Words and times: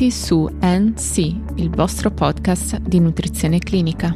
Benvenuti 0.00 0.10
su 0.10 0.48
NC, 0.62 1.18
il 1.56 1.68
vostro 1.68 2.10
podcast 2.10 2.78
di 2.78 2.98
nutrizione 3.00 3.58
clinica. 3.58 4.08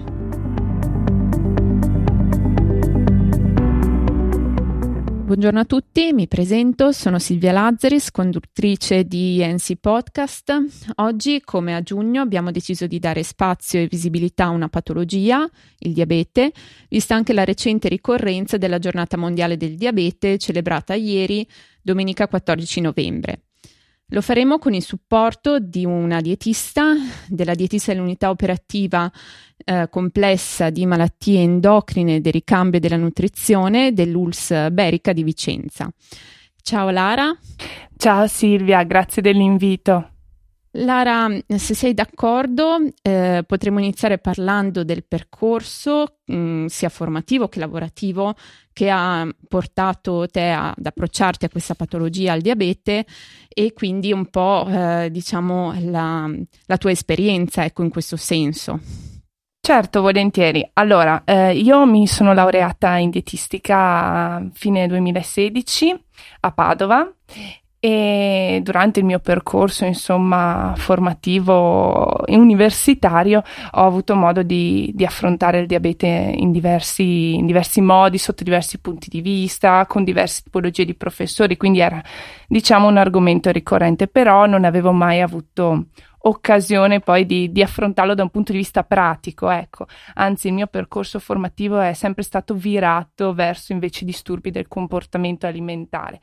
Buongiorno 5.25 5.61
a 5.61 5.65
tutti, 5.67 6.15
mi 6.15 6.27
presento, 6.27 6.91
sono 6.93 7.19
Silvia 7.19 7.53
Lazzaris, 7.53 8.11
conduttrice 8.13 9.05
di 9.05 9.45
NC 9.45 9.75
Podcast. 9.75 10.65
Oggi, 10.97 11.43
come 11.45 11.75
a 11.75 11.83
giugno, 11.83 12.23
abbiamo 12.23 12.51
deciso 12.51 12.87
di 12.87 12.99
dare 12.99 13.23
spazio 13.23 13.79
e 13.79 13.87
visibilità 13.87 14.45
a 14.45 14.51
una 14.51 14.71
patologia, 14.71 15.47
il 15.81 15.93
diabete, 15.93 16.51
vista 16.89 17.15
anche 17.15 17.35
la 17.35 17.45
recente 17.45 17.91
ricorrenza 17.91 18.57
della 18.57 18.79
giornata 18.79 19.19
mondiale 19.19 19.59
del 19.59 19.75
diabete 19.75 20.39
celebrata 20.39 20.95
ieri, 20.95 21.47
domenica 21.83 22.27
14 22.27 22.81
novembre. 22.81 23.43
Lo 24.15 24.21
faremo 24.21 24.61
con 24.61 24.75
il 24.75 24.83
supporto 24.85 25.59
di 25.59 25.85
una 25.85 26.21
dietista, 26.21 26.93
della 27.27 27.55
dietista 27.55 27.93
dell'unità 27.93 28.31
operativa 28.31 29.11
eh, 29.57 29.89
complessa 29.91 30.71
di 30.71 30.87
malattie 30.87 31.41
endocrine 31.41 32.21
del 32.21 32.33
ricambio 32.33 32.79
della 32.79 32.97
nutrizione 32.97 33.93
dell'ULS 33.93 34.71
Berica 34.71 35.13
di 35.13 35.25
Vicenza. 35.25 35.91
Ciao 36.63 36.91
Lara. 36.91 37.37
Ciao 37.97 38.29
Silvia, 38.29 38.85
grazie 38.85 39.21
dell'invito. 39.21 40.14
Lara, 40.77 41.29
se 41.47 41.75
sei 41.75 41.95
d'accordo, 41.95 42.79
eh, 43.03 43.45
potremmo 43.47 43.79
iniziare 43.79 44.19
parlando 44.19 44.83
del 44.83 45.05
percorso 45.05 46.19
mh, 46.25 46.37
mm, 46.37 46.67
sia 46.67 46.89
formativo 46.89 47.49
che 47.49 47.61
lavorativo 47.61 48.35
che 48.73 48.91
ha 48.91 49.25
portato 49.49 50.27
te 50.27 50.51
ad 50.51 50.85
approcciarti 50.85 51.45
a 51.45 51.49
questa 51.49 51.75
patologia, 51.75 52.33
al 52.33 52.41
diabete, 52.41 53.07
e 53.49 53.73
quindi 53.73 54.13
un 54.13 54.27
po' 54.27 54.67
eh, 54.69 55.11
diciamo 55.13 55.75
la, 55.79 56.29
la, 56.67 56.77
tua 56.77 56.91
esperienza, 56.91 57.65
ecco, 57.65 57.85
in 57.85 57.91
questo 57.91 58.17
senso. 58.17 58.81
Certo, 59.61 60.01
volentieri. 60.01 60.69
Allora, 60.73 61.23
eh, 61.25 61.57
io 61.57 61.87
mi 61.87 62.09
sono 62.09 62.35
laureata 62.35 62.97
in 62.97 63.11
dietistica 63.11 64.35
a 64.35 64.49
fine 64.53 64.89
2016 64.89 66.05
a 66.41 66.51
Padova 66.51 67.11
e 67.85 68.61
durante 68.63 69.01
il 69.01 69.05
mio 69.05 69.19
percorso 69.19 69.85
insomma 69.85 70.73
formativo 70.75 72.25
e 72.25 72.35
universitario 72.35 73.43
ho 73.73 73.85
avuto 73.85 74.15
modo 74.15 74.43
di, 74.43 74.91
di 74.95 75.05
affrontare 75.05 75.59
il 75.59 75.67
diabete 75.67 76.07
in 76.07 76.51
diversi, 76.51 77.35
in 77.35 77.45
diversi, 77.45 77.83
modi, 77.83 78.17
sotto 78.17 78.43
diversi 78.43 78.79
punti 78.79 79.11
di 79.11 79.21
vista, 79.21 79.85
con 79.85 80.03
diverse 80.03 80.45
tipologie 80.45 80.87
di 80.87 80.95
professori, 80.95 81.59
quindi 81.59 81.81
era 81.81 82.03
diciamo 82.49 82.89
un 82.89 82.97
argomento 82.97 83.51
ricorrente, 83.51 84.07
però 84.07 84.47
non 84.47 84.65
avevo 84.65 84.93
mai 84.93 85.21
avuto 85.21 85.89
occasione 86.27 87.01
poi 87.01 87.27
di, 87.27 87.53
di, 87.53 87.63
affrontarlo 87.63 88.15
da 88.15 88.23
un 88.23 88.31
punto 88.31 88.53
di 88.53 88.59
vista 88.59 88.83
pratico, 88.83 89.51
ecco. 89.51 89.85
Anzi, 90.15 90.47
il 90.47 90.55
mio 90.55 90.69
percorso 90.69 91.19
formativo 91.19 91.79
è 91.79 91.93
sempre 91.93 92.23
stato 92.23 92.55
virato 92.55 93.35
verso 93.35 93.73
invece 93.73 94.07
disturbi 94.07 94.51
del 94.51 94.69
comportamento 94.69 95.47
alimentare 95.47 96.21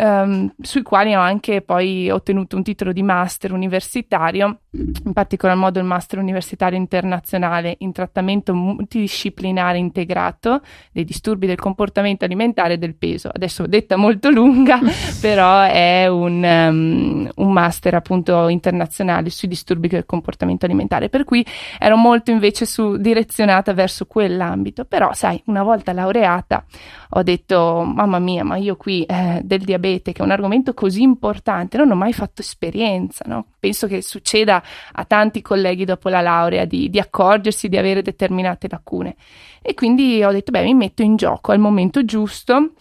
um, 0.00 0.52
sui 0.60 0.82
quali 0.82 1.14
ho 1.14 1.20
anche 1.20 1.62
poi 1.62 2.10
ottenuto 2.10 2.56
un 2.56 2.62
titolo 2.62 2.92
di 2.92 3.02
master 3.02 3.52
universitario, 3.52 4.60
in 4.72 5.12
particolar 5.12 5.56
modo 5.56 5.80
il 5.80 5.84
master 5.84 6.20
universitario 6.20 6.78
internazionale 6.78 7.74
in 7.78 7.92
trattamento 7.92 8.54
multidisciplinare 8.54 9.78
integrato 9.78 10.60
dei 10.92 11.04
disturbi 11.04 11.46
del 11.46 11.58
comportamento 11.58 12.24
alimentare 12.24 12.74
e 12.74 12.78
del 12.78 12.94
peso. 12.94 13.30
Adesso 13.32 13.66
detta 13.66 13.96
molto 13.96 14.30
lunga, 14.30 14.78
però 15.20 15.62
è 15.62 16.06
un, 16.06 16.44
um, 16.44 17.30
un 17.34 17.52
master 17.52 17.94
appunto 17.94 18.48
internazionale 18.48 19.30
sui 19.30 19.48
disturbi 19.48 19.88
del 19.88 20.06
comportamento 20.06 20.66
alimentare, 20.66 21.08
per 21.08 21.24
cui 21.24 21.44
ero 21.78 21.96
molto 21.96 22.30
invece 22.30 22.64
su, 22.64 22.96
direzionata 22.96 23.72
verso 23.74 24.06
quell'ambito, 24.06 24.84
però 24.84 25.12
sai, 25.12 25.42
una 25.46 25.64
volta 25.64 25.92
laureata 25.92 26.64
ho 27.12 27.22
detto 27.24 27.82
mamma 27.84 28.20
mia, 28.20 28.44
ma 28.44 28.56
io 28.56 28.76
qui 28.76 29.02
eh, 29.02 29.40
del 29.42 29.62
diabete, 29.62 30.12
che 30.12 30.22
è 30.22 30.24
un 30.24 30.30
argomento 30.30 30.74
così 30.74 31.02
importante, 31.02 31.76
non 31.76 31.90
ho 31.90 31.96
mai 31.96 32.12
fatto 32.12 32.40
esperienza, 32.40 33.24
no? 33.26 33.46
Penso 33.60 33.86
che 33.86 34.02
succeda 34.02 34.62
a 34.92 35.04
tanti 35.04 35.42
colleghi 35.42 35.84
dopo 35.84 36.08
la 36.08 36.20
laurea 36.20 36.64
di, 36.64 36.90
di 36.90 36.98
accorgersi 36.98 37.68
di 37.68 37.76
avere 37.76 38.02
determinate 38.02 38.66
lacune. 38.68 39.14
E 39.62 39.74
quindi 39.74 40.24
ho 40.24 40.32
detto, 40.32 40.50
beh, 40.50 40.64
mi 40.64 40.74
metto 40.74 41.02
in 41.02 41.16
gioco 41.16 41.52
al 41.52 41.58
momento 41.58 42.04
giusto 42.04 42.72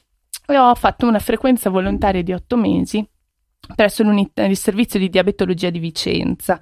e 0.48 0.58
ho 0.58 0.74
fatto 0.74 1.06
una 1.06 1.20
frequenza 1.20 1.70
volontaria 1.70 2.24
di 2.24 2.34
otto 2.34 2.56
mesi 2.58 3.08
presso 3.76 4.04
il 4.04 4.58
servizio 4.58 5.00
di 5.00 5.10
diabetologia 5.10 5.70
di 5.70 5.80
Vicenza, 5.80 6.60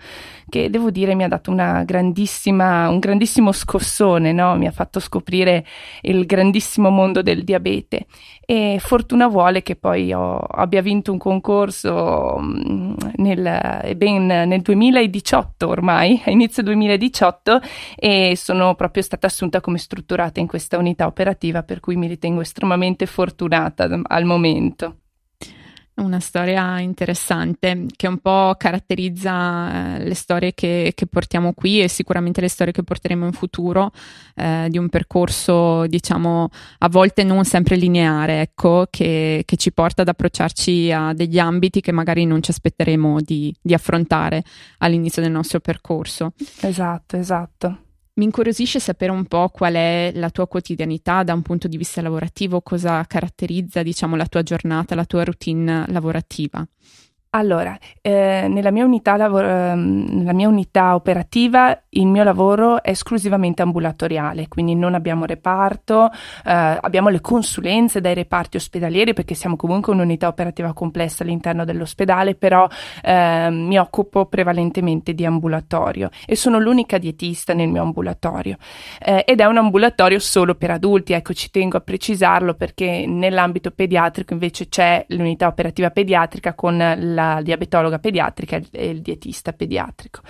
che 0.48 0.70
devo 0.70 0.92
dire 0.92 1.16
mi 1.16 1.24
ha 1.24 1.28
dato 1.28 1.52
un 1.52 1.86
grandissimo 1.86 3.52
scossone, 3.52 4.32
no? 4.32 4.56
mi 4.56 4.68
ha 4.68 4.72
fatto 4.72 5.00
scoprire 5.00 5.66
il 6.02 6.26
grandissimo 6.26 6.90
mondo 6.90 7.22
del 7.22 7.44
diabete 7.44 8.08
e 8.46 8.78
fortuna 8.80 9.28
vuole 9.28 9.62
che 9.62 9.76
poi 9.76 10.14
ho, 10.14 10.38
abbia 10.38 10.82
vinto 10.82 11.12
un 11.12 11.18
concorso 11.18 12.38
mm, 12.40 12.94
nel, 13.18 13.94
ben 13.96 14.26
nel 14.26 14.62
2018 14.62 15.68
ormai, 15.68 16.22
a 16.26 16.32
inizio 16.32 16.64
2018 16.64 17.60
e 17.96 18.34
sono 18.38 18.76
proprio 18.76 19.04
stata 19.04 19.28
assunta 19.28 19.60
come 19.60 19.78
strutturata 19.78 20.40
in 20.40 20.48
questa 20.48 20.78
unità 20.78 21.08
operativa 21.08 21.64
per 21.64 21.80
cui 21.80 21.96
mi 21.96 22.08
ritengo 22.08 22.42
estremamente 22.42 23.06
fortunata 23.06 23.90
al 24.04 24.24
momento. 24.24 24.96
Una 25.98 26.20
storia 26.20 26.80
interessante 26.80 27.86
che 27.96 28.08
un 28.08 28.20
po' 28.20 28.54
caratterizza 28.56 29.96
eh, 29.96 30.04
le 30.08 30.14
storie 30.14 30.54
che, 30.54 30.92
che, 30.94 31.08
portiamo 31.08 31.54
qui 31.54 31.82
e 31.82 31.88
sicuramente 31.88 32.40
le 32.40 32.50
storie 32.50 32.72
che 32.72 32.84
porteremo 32.84 33.26
in 33.26 33.32
futuro 33.32 33.92
eh, 34.36 34.68
di 34.70 34.78
un 34.78 34.90
percorso, 34.90 35.88
diciamo, 35.88 36.50
a 36.78 36.90
volte 36.90 37.24
non 37.24 37.46
sempre 37.46 37.78
lineare, 37.78 38.42
ecco, 38.42 38.86
che, 38.92 39.42
che, 39.44 39.56
ci 39.56 39.74
porta 39.74 40.04
ad 40.04 40.10
approcciarci 40.10 40.92
a 40.92 41.14
degli 41.14 41.40
ambiti 41.40 41.82
che 41.82 41.92
magari 41.92 42.26
non 42.26 42.44
ci 42.44 42.52
aspetteremo 42.52 43.20
di, 43.20 43.52
di 43.60 43.74
affrontare 43.74 44.44
all'inizio 44.78 45.24
del 45.24 45.32
nostro 45.32 45.60
percorso. 45.60 46.34
Esatto, 46.62 47.18
esatto. 47.18 47.87
Mi 48.18 48.24
incuriosisce 48.24 48.80
sapere 48.80 49.12
un 49.12 49.26
po' 49.26 49.50
qual 49.50 49.76
è 49.76 50.12
la 50.16 50.32
tua 50.32 50.48
quotidianità 50.48 51.22
da 51.22 51.36
un 51.36 51.44
punto 51.44 51.68
di 51.68 51.78
vista 51.78 52.02
lavorativo, 52.02 52.62
cosa 52.62 53.06
caratterizza, 53.06 53.84
diciamo, 53.84 54.16
la 54.16 54.26
tua 54.26 54.42
giornata, 54.42 54.96
la 54.96 55.06
tua 55.06 55.24
routine 55.24 55.86
lavorativa. 55.90 56.68
Allora, 57.32 57.78
eh, 58.02 58.48
nella, 58.50 58.72
mia 58.72 58.86
unità 58.86 59.18
lavoro, 59.18 59.50
ehm, 59.50 60.08
nella 60.12 60.32
mia 60.32 60.48
unità 60.48 60.96
operativa 60.96 61.78
il 61.90 62.08
mio 62.08 62.24
lavoro 62.24 62.82
è 62.82 62.92
esclusivamente 62.92 63.62
ambulatoriale, 63.62 64.48
quindi 64.48 64.76
non 64.76 64.94
abbiamo 64.94 65.26
reparto, 65.26 66.10
eh, 66.46 66.52
abbiamo 66.80 67.10
le 67.10 67.20
consulenze 67.20 68.00
dai 68.00 68.14
reparti 68.14 68.56
ospedalieri 68.56 69.14
perché 69.14 69.36
siamo 69.36 69.58
comunque 69.58 69.92
un'unità 69.92 70.28
operativa 70.28 70.72
complessa 70.72 71.24
all'interno 71.24 71.66
dell'ospedale, 71.66 72.36
però 72.36 72.66
eh, 73.04 73.50
mi 73.52 73.78
occupo 73.78 74.28
prevalentemente 74.28 75.14
di 75.14 75.26
ambulatorio 75.26 76.10
e 76.26 76.36
sono 76.38 76.60
l'unica 76.60 76.98
dietista 76.98 77.54
nel 77.54 77.68
mio 77.68 77.82
ambulatorio. 77.82 78.56
Eh, 79.00 79.26
ed 79.28 79.42
è 79.42 79.46
un 79.46 79.58
ambulatorio 79.58 80.20
solo 80.20 80.56
per 80.56 80.72
adulti, 80.72 81.12
ecco 81.12 81.34
ci 81.34 81.52
tengo 81.52 81.76
a 81.76 81.82
precisarlo 81.82 82.54
perché 82.54 83.06
nell'ambito 83.06 83.72
pediatrico 83.72 84.32
invece 84.32 84.70
c'è 84.70 85.06
l'unità 85.10 85.48
operativa 85.48 85.90
pediatrica 85.90 86.54
con 86.54 86.96
la 87.18 87.42
diabetologa 87.42 87.98
pediatrica 87.98 88.62
e 88.72 88.90
il 88.90 89.02
dietista 89.02 89.54
pediatrico. 89.54 90.22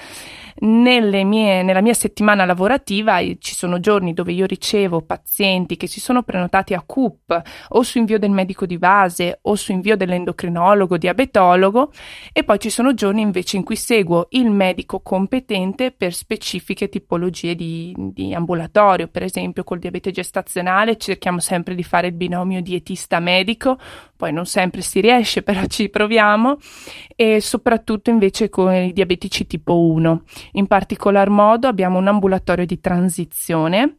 Mie, 0.59 1.61
nella 1.61 1.81
mia 1.81 1.93
settimana 1.93 2.45
lavorativa 2.45 3.19
ci 3.37 3.53
sono 3.53 3.79
giorni 3.79 4.13
dove 4.13 4.31
io 4.31 4.47
ricevo 4.47 5.01
pazienti 5.01 5.77
che 5.77 5.85
si 5.85 5.99
sono 5.99 6.23
prenotati 6.23 6.73
a 6.73 6.81
CUP 6.83 7.41
o 7.69 7.83
su 7.83 7.99
invio 7.99 8.17
del 8.17 8.31
medico 8.31 8.65
di 8.65 8.79
base 8.79 9.39
o 9.43 9.55
su 9.55 9.71
invio 9.71 9.95
dell'endocrinologo 9.95 10.97
diabetologo 10.97 11.91
e 12.33 12.43
poi 12.43 12.59
ci 12.59 12.71
sono 12.71 12.95
giorni 12.95 13.21
invece 13.21 13.57
in 13.57 13.63
cui 13.63 13.75
seguo 13.75 14.27
il 14.31 14.49
medico 14.49 15.01
competente 15.01 15.91
per 15.91 16.13
specifiche 16.13 16.89
tipologie 16.89 17.53
di, 17.53 17.93
di 17.95 18.33
ambulatorio, 18.33 19.07
per 19.07 19.23
esempio 19.23 19.63
col 19.63 19.79
diabete 19.79 20.09
gestazionale 20.11 20.97
cerchiamo 20.97 21.39
sempre 21.39 21.75
di 21.75 21.83
fare 21.83 22.07
il 22.07 22.13
binomio 22.13 22.61
dietista-medico, 22.61 23.77
poi 24.15 24.33
non 24.33 24.45
sempre 24.45 24.81
si 24.81 24.99
riesce, 25.01 25.43
però 25.43 25.65
ci 25.67 25.89
proviamo, 25.89 26.57
e 27.15 27.41
soprattutto 27.41 28.09
invece 28.09 28.49
con 28.49 28.73
i 28.73 28.93
diabetici 28.93 29.47
tipo 29.47 29.79
1. 29.79 30.23
In 30.53 30.67
particolar 30.67 31.29
modo 31.29 31.67
abbiamo 31.67 31.97
un 31.97 32.07
ambulatorio 32.07 32.65
di 32.65 32.79
transizione 32.79 33.95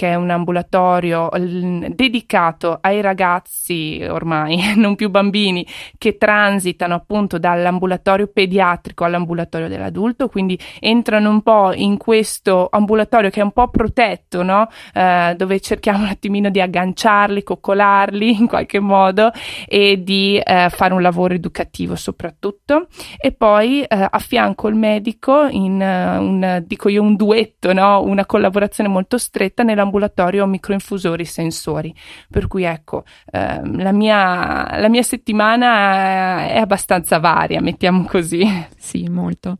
che 0.00 0.12
è 0.12 0.14
un 0.14 0.30
ambulatorio 0.30 1.28
dedicato 1.30 2.78
ai 2.80 3.02
ragazzi 3.02 4.02
ormai, 4.08 4.72
non 4.74 4.94
più 4.94 5.10
bambini, 5.10 5.66
che 5.98 6.16
transitano 6.16 6.94
appunto 6.94 7.38
dall'ambulatorio 7.38 8.28
pediatrico 8.28 9.04
all'ambulatorio 9.04 9.68
dell'adulto, 9.68 10.28
quindi 10.28 10.58
entrano 10.78 11.28
un 11.28 11.42
po' 11.42 11.74
in 11.74 11.98
questo 11.98 12.68
ambulatorio 12.70 13.28
che 13.28 13.40
è 13.40 13.42
un 13.42 13.50
po' 13.52 13.68
protetto, 13.68 14.42
no? 14.42 14.68
Eh, 14.94 15.34
dove 15.36 15.60
cerchiamo 15.60 16.04
un 16.04 16.08
attimino 16.08 16.48
di 16.48 16.62
agganciarli, 16.62 17.42
coccolarli 17.42 18.38
in 18.40 18.46
qualche 18.46 18.80
modo 18.80 19.30
e 19.66 20.02
di 20.02 20.38
eh, 20.38 20.70
fare 20.70 20.94
un 20.94 21.02
lavoro 21.02 21.34
educativo 21.34 21.94
soprattutto 21.94 22.86
e 23.18 23.32
poi 23.32 23.82
eh, 23.82 24.08
affianco 24.10 24.68
il 24.68 24.76
medico 24.76 25.46
in 25.46 25.74
uh, 25.74 26.22
un, 26.22 26.64
dico 26.66 26.88
io, 26.88 27.02
un 27.02 27.16
duetto, 27.16 27.74
no? 27.74 28.02
una 28.02 28.24
collaborazione 28.24 28.88
molto 28.88 29.18
stretta 29.18 29.62
nell'ambulatorio 29.90 30.46
microinfusori 30.46 31.24
sensori. 31.24 31.94
Per 32.30 32.46
cui 32.46 32.62
ecco, 32.62 33.04
ehm, 33.32 33.82
la, 33.82 33.92
mia, 33.92 34.78
la 34.78 34.88
mia 34.88 35.02
settimana 35.02 36.46
è 36.48 36.58
abbastanza 36.58 37.18
varia, 37.18 37.60
mettiamo 37.60 38.04
così. 38.04 38.38
Sì, 38.80 39.08
molto. 39.08 39.58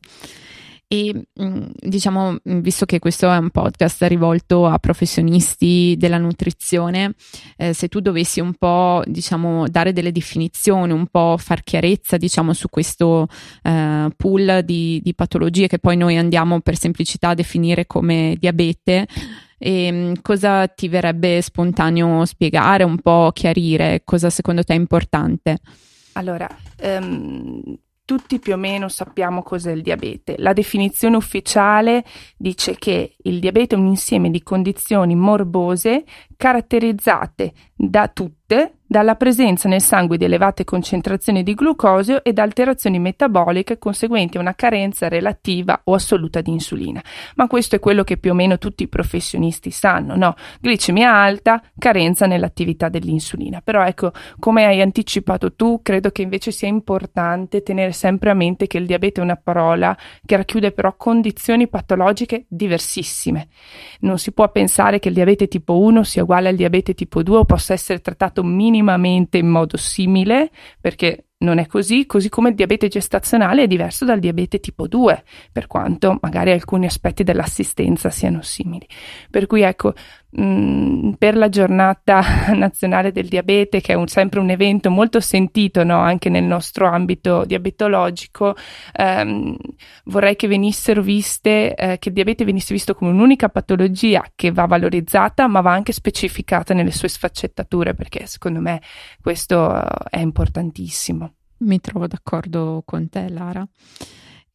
E 0.93 1.15
mm, 1.41 1.67
diciamo, 1.79 2.33
mm, 2.33 2.59
visto 2.61 2.85
che 2.85 2.99
questo 2.99 3.31
è 3.31 3.37
un 3.37 3.51
podcast 3.51 4.03
rivolto 4.05 4.67
a 4.67 4.79
professionisti 4.79 5.95
della 5.97 6.19
nutrizione, 6.19 7.15
eh, 7.57 7.73
se 7.75 7.87
tu 7.87 8.01
dovessi 8.01 8.41
un 8.41 8.55
po', 8.55 9.03
diciamo, 9.07 9.69
dare 9.69 9.93
delle 9.93 10.11
definizioni, 10.11 10.93
un 10.93 11.07
po' 11.07 11.37
far 11.39 11.63
chiarezza, 11.63 12.17
diciamo, 12.17 12.53
su 12.55 12.69
questo 12.69 13.29
eh, 13.63 14.09
pool 14.17 14.63
di, 14.65 15.01
di 15.01 15.15
patologie 15.15 15.69
che 15.69 15.79
poi 15.79 15.97
noi 15.97 16.17
andiamo 16.17 16.61
per 16.61 16.77
semplicità 16.77 17.29
a 17.29 17.35
definire 17.35 17.87
come 17.87 18.35
diabete, 18.37 19.07
e 19.63 19.93
mm, 19.93 20.13
cosa 20.23 20.67
ti 20.69 20.89
verrebbe 20.89 21.43
spontaneo 21.43 22.25
spiegare, 22.25 22.83
un 22.83 22.99
po' 22.99 23.31
chiarire, 23.35 24.01
cosa 24.05 24.31
secondo 24.31 24.65
te 24.65 24.73
è 24.73 24.77
importante? 24.77 25.59
Allora, 26.15 26.49
um, 26.83 27.77
tutti 28.07 28.39
più 28.39 28.55
o 28.55 28.57
meno 28.57 28.89
sappiamo 28.89 29.43
cos'è 29.43 29.73
il 29.73 29.83
diabete. 29.83 30.37
La 30.39 30.55
definizione 30.55 31.17
ufficiale 31.17 32.05
dice 32.39 32.75
che 32.77 33.17
il 33.23 33.39
diabete 33.39 33.75
è 33.75 33.79
un 33.79 33.87
insieme 33.87 34.31
di 34.31 34.43
condizioni 34.43 35.15
morbose 35.15 36.05
caratterizzate 36.37 37.53
da 37.77 38.09
tutte 38.09 38.80
dalla 38.91 39.15
presenza 39.15 39.69
nel 39.69 39.81
sangue 39.81 40.17
di 40.17 40.25
elevate 40.25 40.65
concentrazioni 40.65 41.45
di 41.45 41.55
glucosio 41.55 42.25
ed 42.25 42.41
alterazioni 42.41 42.99
metaboliche 42.99 43.79
conseguenti 43.79 44.37
a 44.37 44.41
una 44.41 44.57
carenza 44.57 45.07
relativa 45.07 45.83
o 45.85 45.95
assoluta 45.95 46.41
di 46.41 46.51
insulina. 46.51 47.01
Ma 47.37 47.47
questo 47.47 47.77
è 47.77 47.79
quello 47.79 48.03
che 48.03 48.17
più 48.17 48.33
o 48.33 48.35
meno 48.35 48.59
tutti 48.59 48.83
i 48.83 48.89
professionisti 48.89 49.71
sanno, 49.71 50.17
no? 50.17 50.35
Glicemia 50.61 51.15
alta, 51.15 51.63
carenza 51.79 52.27
nell'attività 52.27 52.89
dell'insulina. 52.89 53.61
Però 53.61 53.85
ecco, 53.85 54.11
come 54.41 54.65
hai 54.65 54.81
anticipato 54.81 55.53
tu, 55.55 55.83
credo 55.85 56.11
che 56.11 56.23
invece 56.23 56.51
sia 56.51 56.67
importante 56.67 57.63
tenere 57.63 57.93
sempre 57.93 58.31
a 58.31 58.35
mente 58.35 58.67
che 58.67 58.79
il 58.79 58.87
diabete 58.87 59.21
è 59.21 59.23
una 59.23 59.37
parola 59.41 59.97
che 60.27 60.35
racchiude 60.35 60.73
però 60.73 60.97
condizioni 60.97 61.69
patologiche 61.69 62.47
diversissime. 62.49 63.47
Non 64.01 64.19
si 64.19 64.33
può 64.33 64.51
pensare 64.51 64.99
che 64.99 65.11
il 65.11 65.15
diabete 65.15 65.47
tipo 65.47 65.79
1 65.79 66.03
sia 66.03 66.25
uguale 66.25 66.49
al 66.49 66.57
diabete 66.57 66.93
tipo 66.93 67.23
2 67.23 67.37
o 67.37 67.45
possa 67.45 67.73
essere 67.73 68.01
trattato 68.01 68.43
minimamente 68.43 68.79
in 69.39 69.49
modo 69.49 69.77
simile, 69.77 70.51
perché 70.81 71.30
non 71.41 71.59
è 71.59 71.67
così, 71.67 72.07
così 72.07 72.29
come 72.29 72.51
il 72.51 72.55
diabete 72.55 72.89
gestazionale 72.89 73.63
è 73.63 73.67
diverso 73.67 74.05
dal 74.05 74.19
diabete 74.19 74.61
tipo 74.61 74.87
2, 74.87 75.25
per 75.53 75.67
quanto 75.67 76.19
magari 76.21 76.51
alcuni 76.51 76.87
aspetti 76.87 77.23
dell'assistenza 77.23 78.11
siano 78.11 78.43
simili. 78.43 78.87
Per 79.31 79.47
cui 79.47 79.63
ecco, 79.63 79.95
mh, 80.31 80.43
mm, 80.43 81.13
per 81.13 81.37
la 81.37 81.49
giornata 81.49 82.23
nazionale 82.55 83.13
del 83.13 83.29
diabete, 83.29 83.81
che 83.81 83.93
è 83.93 83.97
un, 83.97 84.07
sempre 84.07 84.41
un 84.41 84.51
evento 84.51 84.91
molto 84.91 85.21
sentito 85.21 85.83
no? 85.85 85.99
anche 85.99 86.29
nel 86.29 86.45
nostro 86.45 86.87
ambito 86.87 87.45
diabetologico, 87.47 88.55
ehm, 88.93 89.57
vorrei 90.05 90.37
che 90.37 90.47
venissero 90.47 91.03
viste, 91.03 91.75
eh, 91.75 91.99
che 91.99 92.09
il 92.09 92.15
diabete 92.15 92.45
venisse 92.45 92.75
visto 92.75 92.95
come 92.95 93.11
un'unica 93.13 93.49
patologia 93.49 94.25
che 94.35 94.53
va 94.53 94.67
valorizzata, 94.67 95.47
ma 95.47 95.61
va 95.61 95.73
anche 95.73 95.93
specificata 95.93 96.75
nelle 96.75 96.93
sue 96.93 97.09
sfaccettature, 97.09 97.95
perché 97.95 98.27
secondo 98.27 98.61
me 98.61 98.81
questo 99.23 99.75
eh, 99.83 99.89
è 100.11 100.19
importantissimo. 100.21 101.30
Mi 101.61 101.79
trovo 101.79 102.07
d'accordo 102.07 102.83
con 102.87 103.11
te, 103.11 103.29
Lara. 103.29 103.67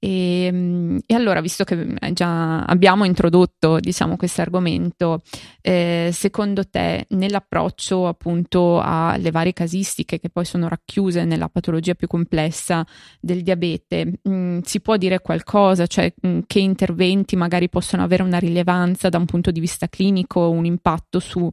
E, 0.05 0.45
ehm, 0.45 0.99
e, 1.07 1.15
allora, 1.15 1.41
visto 1.41 1.63
che 1.63 1.95
eh, 1.99 2.13
già 2.13 2.63
abbiamo 2.63 3.05
introdotto, 3.05 3.79
diciamo, 3.79 4.17
questo 4.17 4.41
argomento, 4.41 5.23
eh, 5.61 6.11
secondo 6.13 6.67
te, 6.69 7.07
nell'approccio 7.09 8.07
appunto 8.07 8.79
alle 8.81 9.31
varie 9.31 9.53
casistiche 9.53 10.19
che 10.19 10.29
poi 10.29 10.45
sono 10.45 10.67
racchiuse 10.67 11.23
nella 11.25 11.49
patologia 11.49 11.95
più 11.95 12.07
complessa 12.07 12.85
del 13.19 13.41
diabete, 13.41 14.19
mh, 14.21 14.29
mm, 14.29 14.59
si 14.61 14.79
può 14.79 14.95
dire 14.97 15.21
qualcosa? 15.21 15.87
Cioè, 15.87 16.13
mh, 16.21 16.27
mm, 16.27 16.39
che 16.45 16.59
interventi 16.59 17.35
magari 17.35 17.67
possono 17.67 18.03
avere 18.03 18.21
una 18.21 18.37
rilevanza 18.37 19.09
da 19.09 19.17
un 19.17 19.25
punto 19.25 19.49
di 19.49 19.59
vista 19.59 19.87
clinico, 19.87 20.49
un 20.49 20.65
impatto 20.65 21.19
sul 21.19 21.51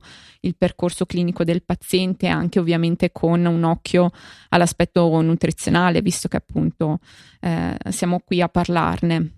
percorso 0.59 1.07
clinico 1.07 1.43
del 1.45 1.63
paziente, 1.63 2.27
anche 2.27 2.59
ovviamente 2.59 3.13
con 3.13 3.47
un 3.47 3.63
occhio 3.65 4.11
all'aspetto 4.51 5.21
nutrizionale, 5.23 6.03
visto 6.03 6.29
che 6.29 6.37
appunto 6.37 6.99
eh, 7.41 7.77
siamo 7.91 8.21
qui 8.25 8.42
a 8.43 8.49
parlarne? 8.49 9.33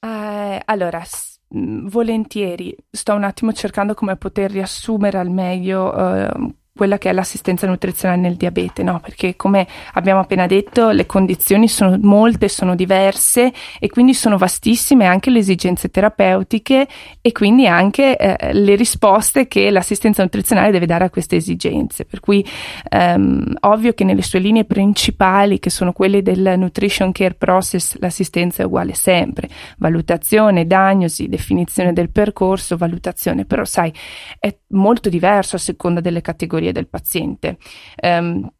Eh, 0.00 0.60
allora, 0.64 1.02
s- 1.04 1.38
volentieri, 1.48 2.76
sto 2.90 3.14
un 3.14 3.24
attimo 3.24 3.52
cercando 3.52 3.94
come 3.94 4.16
poter 4.16 4.50
riassumere 4.50 5.18
al 5.18 5.30
meglio 5.30 5.94
eh, 5.96 6.54
quella 6.76 6.98
che 6.98 7.08
è 7.08 7.12
l'assistenza 7.12 7.68
nutrizionale 7.68 8.20
nel 8.20 8.34
diabete, 8.34 8.82
no? 8.82 8.98
Perché 8.98 9.36
come 9.36 9.64
abbiamo 9.92 10.18
appena 10.18 10.48
detto, 10.48 10.90
le 10.90 11.06
condizioni 11.06 11.68
sono 11.68 11.96
molte, 12.02 12.48
sono 12.48 12.74
diverse 12.74 13.52
e 13.78 13.88
quindi 13.88 14.12
sono 14.12 14.38
vastissime 14.38 15.06
anche 15.06 15.30
le 15.30 15.38
esigenze 15.38 15.88
terapeutiche 15.88 16.88
e 17.20 17.30
quindi 17.30 17.68
anche 17.68 18.16
eh, 18.16 18.52
le 18.52 18.74
risposte 18.74 19.46
che 19.46 19.70
l'assistenza 19.70 20.24
nutrizionale 20.24 20.72
deve 20.72 20.86
dare 20.86 21.04
a 21.04 21.10
queste 21.10 21.36
esigenze. 21.36 22.06
Per 22.06 22.18
cui 22.18 22.44
ehm, 22.88 23.54
ovvio 23.60 23.92
che 23.92 24.02
nelle 24.02 24.22
sue 24.22 24.40
linee 24.40 24.64
principali, 24.64 25.60
che 25.60 25.70
sono 25.70 25.92
quelle 25.92 26.22
del 26.22 26.54
nutrition 26.56 27.12
care 27.12 27.34
process, 27.34 27.96
l'assistenza 28.00 28.64
è 28.64 28.66
uguale 28.66 28.94
sempre, 28.94 29.48
valutazione, 29.78 30.66
diagnosi, 30.66 31.28
definizione 31.28 31.92
del 31.92 32.10
percorso, 32.10 32.76
valutazione, 32.76 33.44
però 33.44 33.64
sai, 33.64 33.92
è 34.40 34.52
molto 34.70 35.08
diverso 35.08 35.54
a 35.54 35.60
seconda 35.60 36.00
delle 36.00 36.20
categorie 36.20 36.62
categorie 36.64 36.72
del 36.72 36.88
paziente. 36.88 37.58
Um, 38.02 38.50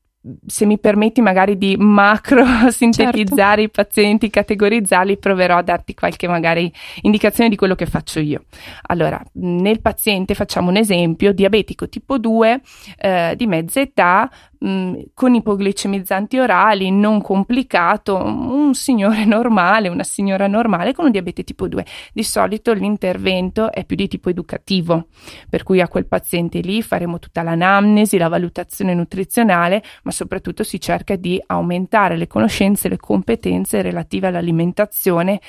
se 0.46 0.64
mi 0.64 0.78
permetti 0.78 1.20
magari 1.20 1.58
di 1.58 1.76
macro 1.76 2.44
sintetizzare 2.70 3.60
certo. 3.60 3.60
i 3.60 3.70
pazienti, 3.70 4.30
categorizzarli, 4.30 5.18
proverò 5.18 5.58
a 5.58 5.62
darti 5.62 5.92
qualche 5.92 6.26
magari 6.26 6.72
indicazione 7.02 7.50
di 7.50 7.56
quello 7.56 7.74
che 7.74 7.84
faccio 7.84 8.20
io. 8.20 8.44
Allora, 8.86 9.22
nel 9.34 9.82
paziente 9.82 10.34
facciamo 10.34 10.70
un 10.70 10.76
esempio, 10.76 11.32
diabetico 11.32 11.90
tipo 11.90 12.16
2 12.16 12.60
eh, 12.96 13.34
di 13.36 13.46
mezza 13.46 13.80
età, 13.80 14.30
Mm, 14.66 14.94
con 15.12 15.34
ipoglicemizzanti 15.34 16.38
orali, 16.38 16.90
non 16.90 17.20
complicato, 17.20 18.16
un 18.16 18.74
signore 18.74 19.24
normale, 19.26 19.88
una 19.88 20.04
signora 20.04 20.46
normale 20.46 20.94
con 20.94 21.04
un 21.04 21.10
diabete 21.10 21.44
tipo 21.44 21.68
2. 21.68 21.84
Di 22.14 22.22
solito 22.22 22.72
l'intervento 22.72 23.70
è 23.70 23.84
più 23.84 23.94
di 23.94 24.08
tipo 24.08 24.30
educativo, 24.30 25.08
per 25.50 25.64
cui 25.64 25.82
a 25.82 25.88
quel 25.88 26.06
paziente 26.06 26.60
lì 26.60 26.80
faremo 26.80 27.18
tutta 27.18 27.42
l'anamnesi, 27.42 28.16
la 28.16 28.28
valutazione 28.28 28.94
nutrizionale, 28.94 29.82
ma 30.04 30.10
soprattutto 30.10 30.62
si 30.62 30.80
cerca 30.80 31.16
di 31.16 31.42
aumentare 31.46 32.16
le 32.16 32.26
conoscenze 32.26 32.88
le 32.88 32.96
competenze 32.96 33.82
relative 33.82 34.28
all'alimentazione 34.28 35.40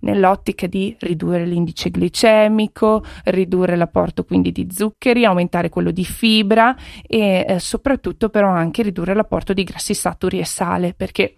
nell'ottica 0.00 0.66
di 0.66 0.96
ridurre 1.00 1.44
l'indice 1.44 1.90
glicemico, 1.90 3.04
ridurre 3.24 3.76
l'apporto 3.76 4.24
quindi 4.24 4.50
di 4.50 4.68
zuccheri, 4.70 5.26
aumentare 5.26 5.68
quello 5.68 5.90
di 5.90 6.04
fibra 6.04 6.74
e 7.06 7.44
eh, 7.46 7.58
soprattutto 7.58 8.30
però 8.30 8.48
anche 8.48 8.61
ridurre 8.82 9.14
l'apporto 9.14 9.52
di 9.52 9.64
grassi 9.64 9.94
saturi 9.94 10.38
e 10.38 10.44
sale, 10.44 10.94
perché 10.94 11.34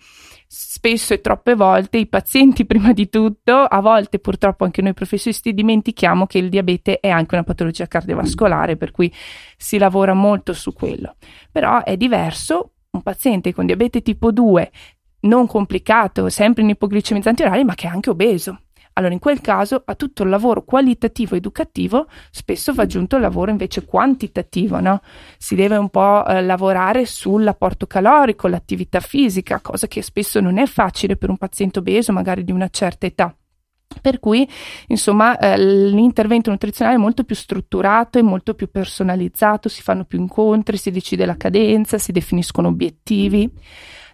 spesso 0.47 1.14
e 1.14 1.21
troppe 1.21 1.54
volte 1.54 1.99
i 1.99 2.07
pazienti 2.07 2.64
prima 2.66 2.93
di 2.93 3.09
tutto, 3.09 3.54
a 3.54 3.81
volte 3.81 4.19
purtroppo 4.19 4.64
anche 4.64 4.83
noi 4.83 4.95
professionisti 4.95 5.54
dimentichiamo 5.54 6.26
che 6.26 6.38
il 6.38 6.49
diabete 6.49 7.00
è 7.00 7.09
anche 7.09 7.35
una 7.35 7.45
patologia 7.45 7.87
cardiovascolare, 7.87 8.76
per 8.76 8.90
cui 8.90 9.12
si 9.57 9.78
lavora 9.78 10.14
molto 10.14 10.52
su 10.52 10.73
quello. 10.73 11.16
Però 11.50 11.83
è 11.83 11.97
diverso 11.97 12.73
un 12.90 13.02
paziente 13.02 13.52
con 13.52 13.66
diabete 13.66 14.02
tipo 14.02 14.31
2 14.31 14.71
non 15.25 15.47
complicato, 15.47 16.28
sempre 16.28 16.62
in 16.62 16.69
ipoglicemizzanti 16.71 17.43
orali, 17.43 17.64
ma 17.64 17.75
che 17.75 17.87
è 17.87 17.90
anche 17.90 18.11
obeso. 18.11 18.63
Allora, 18.96 19.12
in 19.12 19.18
quel 19.18 19.40
caso, 19.40 19.82
a 19.84 19.94
tutto 19.96 20.22
il 20.22 20.28
lavoro 20.28 20.62
qualitativo 20.62 21.34
educativo, 21.34 22.06
spesso 22.30 22.72
va 22.72 22.82
aggiunto 22.82 23.16
il 23.16 23.22
lavoro 23.22 23.50
invece 23.50 23.84
quantitativo, 23.84 24.78
no? 24.78 25.00
Si 25.36 25.56
deve 25.56 25.76
un 25.76 25.88
po' 25.88 26.24
eh, 26.26 26.40
lavorare 26.42 27.04
sull'apporto 27.04 27.86
calorico, 27.86 28.46
l'attività 28.46 29.00
fisica, 29.00 29.60
cosa 29.60 29.88
che 29.88 30.00
spesso 30.00 30.40
non 30.40 30.58
è 30.58 30.66
facile 30.66 31.16
per 31.16 31.30
un 31.30 31.38
paziente 31.38 31.80
obeso, 31.80 32.12
magari 32.12 32.44
di 32.44 32.52
una 32.52 32.68
certa 32.68 33.06
età. 33.06 33.36
Per 34.00 34.20
cui, 34.20 34.48
insomma, 34.88 35.38
eh, 35.38 35.58
l'intervento 35.58 36.50
nutrizionale 36.50 36.96
è 36.96 37.00
molto 37.00 37.24
più 37.24 37.34
strutturato 37.34 38.18
e 38.18 38.22
molto 38.22 38.54
più 38.54 38.70
personalizzato, 38.70 39.68
si 39.68 39.82
fanno 39.82 40.04
più 40.04 40.20
incontri, 40.20 40.76
si 40.76 40.90
decide 40.90 41.26
la 41.26 41.36
cadenza, 41.36 41.98
si 41.98 42.12
definiscono 42.12 42.68
obiettivi. 42.68 43.50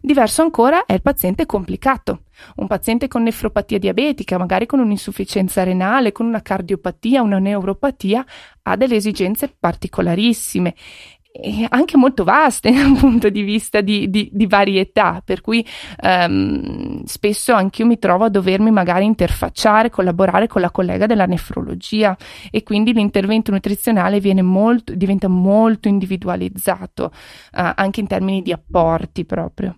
Diverso 0.02 0.40
ancora 0.40 0.87
è 0.87 0.95
il 0.95 1.02
paziente 1.02 1.45
complicato, 1.45 2.23
un 2.57 2.66
paziente 2.66 3.07
con 3.07 3.23
nefropatia 3.23 3.78
diabetica, 3.78 4.38
magari 4.38 4.64
con 4.64 4.80
un'insufficienza 4.80 5.62
renale, 5.62 6.11
con 6.11 6.26
una 6.26 6.40
cardiopatia, 6.40 7.21
una 7.21 7.38
neuropatia, 7.38 8.25
ha 8.62 8.76
delle 8.76 8.97
esigenze 8.97 9.54
particolarissime 9.59 10.75
anche 11.69 11.97
molto 11.97 12.25
vaste 12.25 12.71
da 12.75 12.85
un 12.85 12.97
punto 12.97 13.28
di 13.28 13.42
vista 13.42 13.80
di, 13.80 14.11
di, 14.11 14.28
di 14.33 14.47
varietà, 14.47 15.23
per 15.25 15.40
cui 15.40 15.64
um, 16.02 17.04
spesso 17.04 17.52
anch'io 17.52 17.87
mi 17.87 17.99
trovo 17.99 18.25
a 18.25 18.28
dovermi 18.28 18.71
magari 18.71 19.04
interfacciare, 19.04 19.90
collaborare 19.90 20.49
con 20.49 20.61
la 20.61 20.71
collega 20.71 21.07
della 21.07 21.26
nefrologia 21.26 22.16
e 22.50 22.62
quindi 22.62 22.92
l'intervento 22.92 23.52
nutrizionale 23.52 24.19
molto, 24.42 24.95
diventa 24.95 25.28
molto 25.28 25.88
individualizzato 25.88 27.04
uh, 27.04 27.73
anche 27.75 28.00
in 28.00 28.07
termini 28.07 28.42
di 28.42 28.52
apporti 28.52 29.25
proprio. 29.25 29.76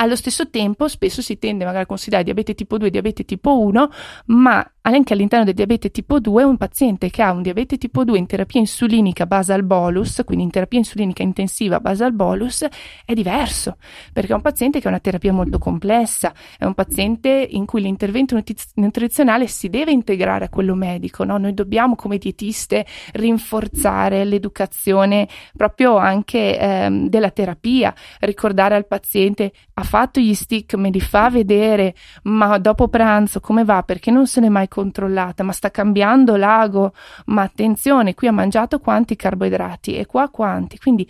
Allo 0.00 0.14
stesso 0.14 0.48
tempo, 0.48 0.86
spesso 0.86 1.20
si 1.22 1.38
tende 1.40 1.64
magari 1.64 1.82
a 1.82 1.86
considerare 1.86 2.22
diabete 2.22 2.54
tipo 2.54 2.78
2 2.78 2.86
e 2.86 2.90
diabete 2.92 3.24
tipo 3.24 3.58
1, 3.58 3.90
ma 4.26 4.64
anche 4.82 5.12
all'interno 5.12 5.44
del 5.44 5.54
diabete 5.54 5.90
tipo 5.90 6.20
2 6.20 6.44
un 6.44 6.56
paziente 6.56 7.10
che 7.10 7.20
ha 7.20 7.32
un 7.32 7.42
diabete 7.42 7.78
tipo 7.78 8.04
2 8.04 8.16
in 8.16 8.26
terapia 8.26 8.60
insulinica 8.60 9.26
basal 9.26 9.64
bolus, 9.64 10.22
quindi 10.24 10.44
in 10.44 10.50
terapia 10.50 10.78
insulinica 10.78 11.24
intensiva 11.24 11.80
basal 11.80 12.12
bolus, 12.12 12.64
è 13.04 13.12
diverso, 13.12 13.76
perché 14.12 14.30
è 14.30 14.34
un 14.36 14.40
paziente 14.40 14.78
che 14.78 14.86
ha 14.86 14.90
una 14.90 15.00
terapia 15.00 15.32
molto 15.32 15.58
complessa, 15.58 16.32
è 16.56 16.64
un 16.64 16.74
paziente 16.74 17.48
in 17.50 17.66
cui 17.66 17.82
l'intervento 17.82 18.40
nutrizionale 18.74 19.48
si 19.48 19.68
deve 19.68 19.90
integrare 19.90 20.44
a 20.44 20.48
quello 20.48 20.76
medico, 20.76 21.24
no? 21.24 21.38
Noi 21.38 21.54
dobbiamo 21.54 21.96
come 21.96 22.18
dietiste 22.18 22.86
rinforzare 23.14 24.24
l'educazione 24.24 25.26
proprio 25.56 25.96
anche 25.96 26.56
ehm, 26.56 27.08
della 27.08 27.30
terapia, 27.30 27.92
ricordare 28.20 28.76
al 28.76 28.86
paziente 28.86 29.50
ha 29.74 29.86
fatto 29.88 30.20
gli 30.20 30.34
stick, 30.34 30.74
me 30.74 30.90
li 30.90 31.00
fa 31.00 31.30
vedere, 31.30 31.94
ma 32.24 32.58
dopo 32.58 32.88
pranzo 32.88 33.40
come 33.40 33.64
va? 33.64 33.82
Perché 33.82 34.10
non 34.10 34.26
se 34.26 34.40
n'è 34.40 34.50
mai 34.50 34.68
controllata, 34.68 35.42
ma 35.42 35.52
sta 35.52 35.70
cambiando 35.70 36.36
l'ago, 36.36 36.92
ma 37.26 37.42
attenzione, 37.42 38.14
qui 38.14 38.28
ha 38.28 38.32
mangiato 38.32 38.78
quanti 38.80 39.16
carboidrati 39.16 39.96
e 39.96 40.04
qua 40.04 40.28
quanti, 40.28 40.78
quindi 40.78 41.08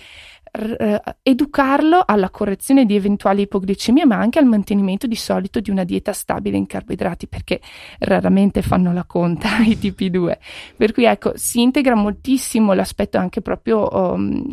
r- 0.53 1.17
educarlo 1.23 2.05
alla 2.07 2.31
correzione 2.31 2.87
di 2.87 2.95
eventuali 2.95 3.43
ipoglicemie, 3.43 4.07
ma 4.07 4.17
anche 4.17 4.39
al 4.39 4.47
mantenimento 4.47 5.09
di 5.09 5.17
solito 5.17 5.59
di 5.59 5.71
una 5.71 5.83
dieta 5.83 6.13
stabile 6.13 6.57
in 6.57 6.67
carboidrati, 6.67 7.27
perché 7.27 7.61
raramente 7.99 8.63
fanno 8.63 8.93
la 8.93 9.05
conta 9.05 9.59
i 9.67 9.77
tipi 9.77 10.09
2. 10.09 10.39
Per 10.77 10.93
cui 10.93 11.05
ecco, 11.05 11.33
si 11.35 11.63
integra 11.63 11.97
moltissimo 11.97 12.73
l'aspetto 12.75 13.19
anche 13.19 13.43
proprio 13.43 13.89
um, 13.91 14.53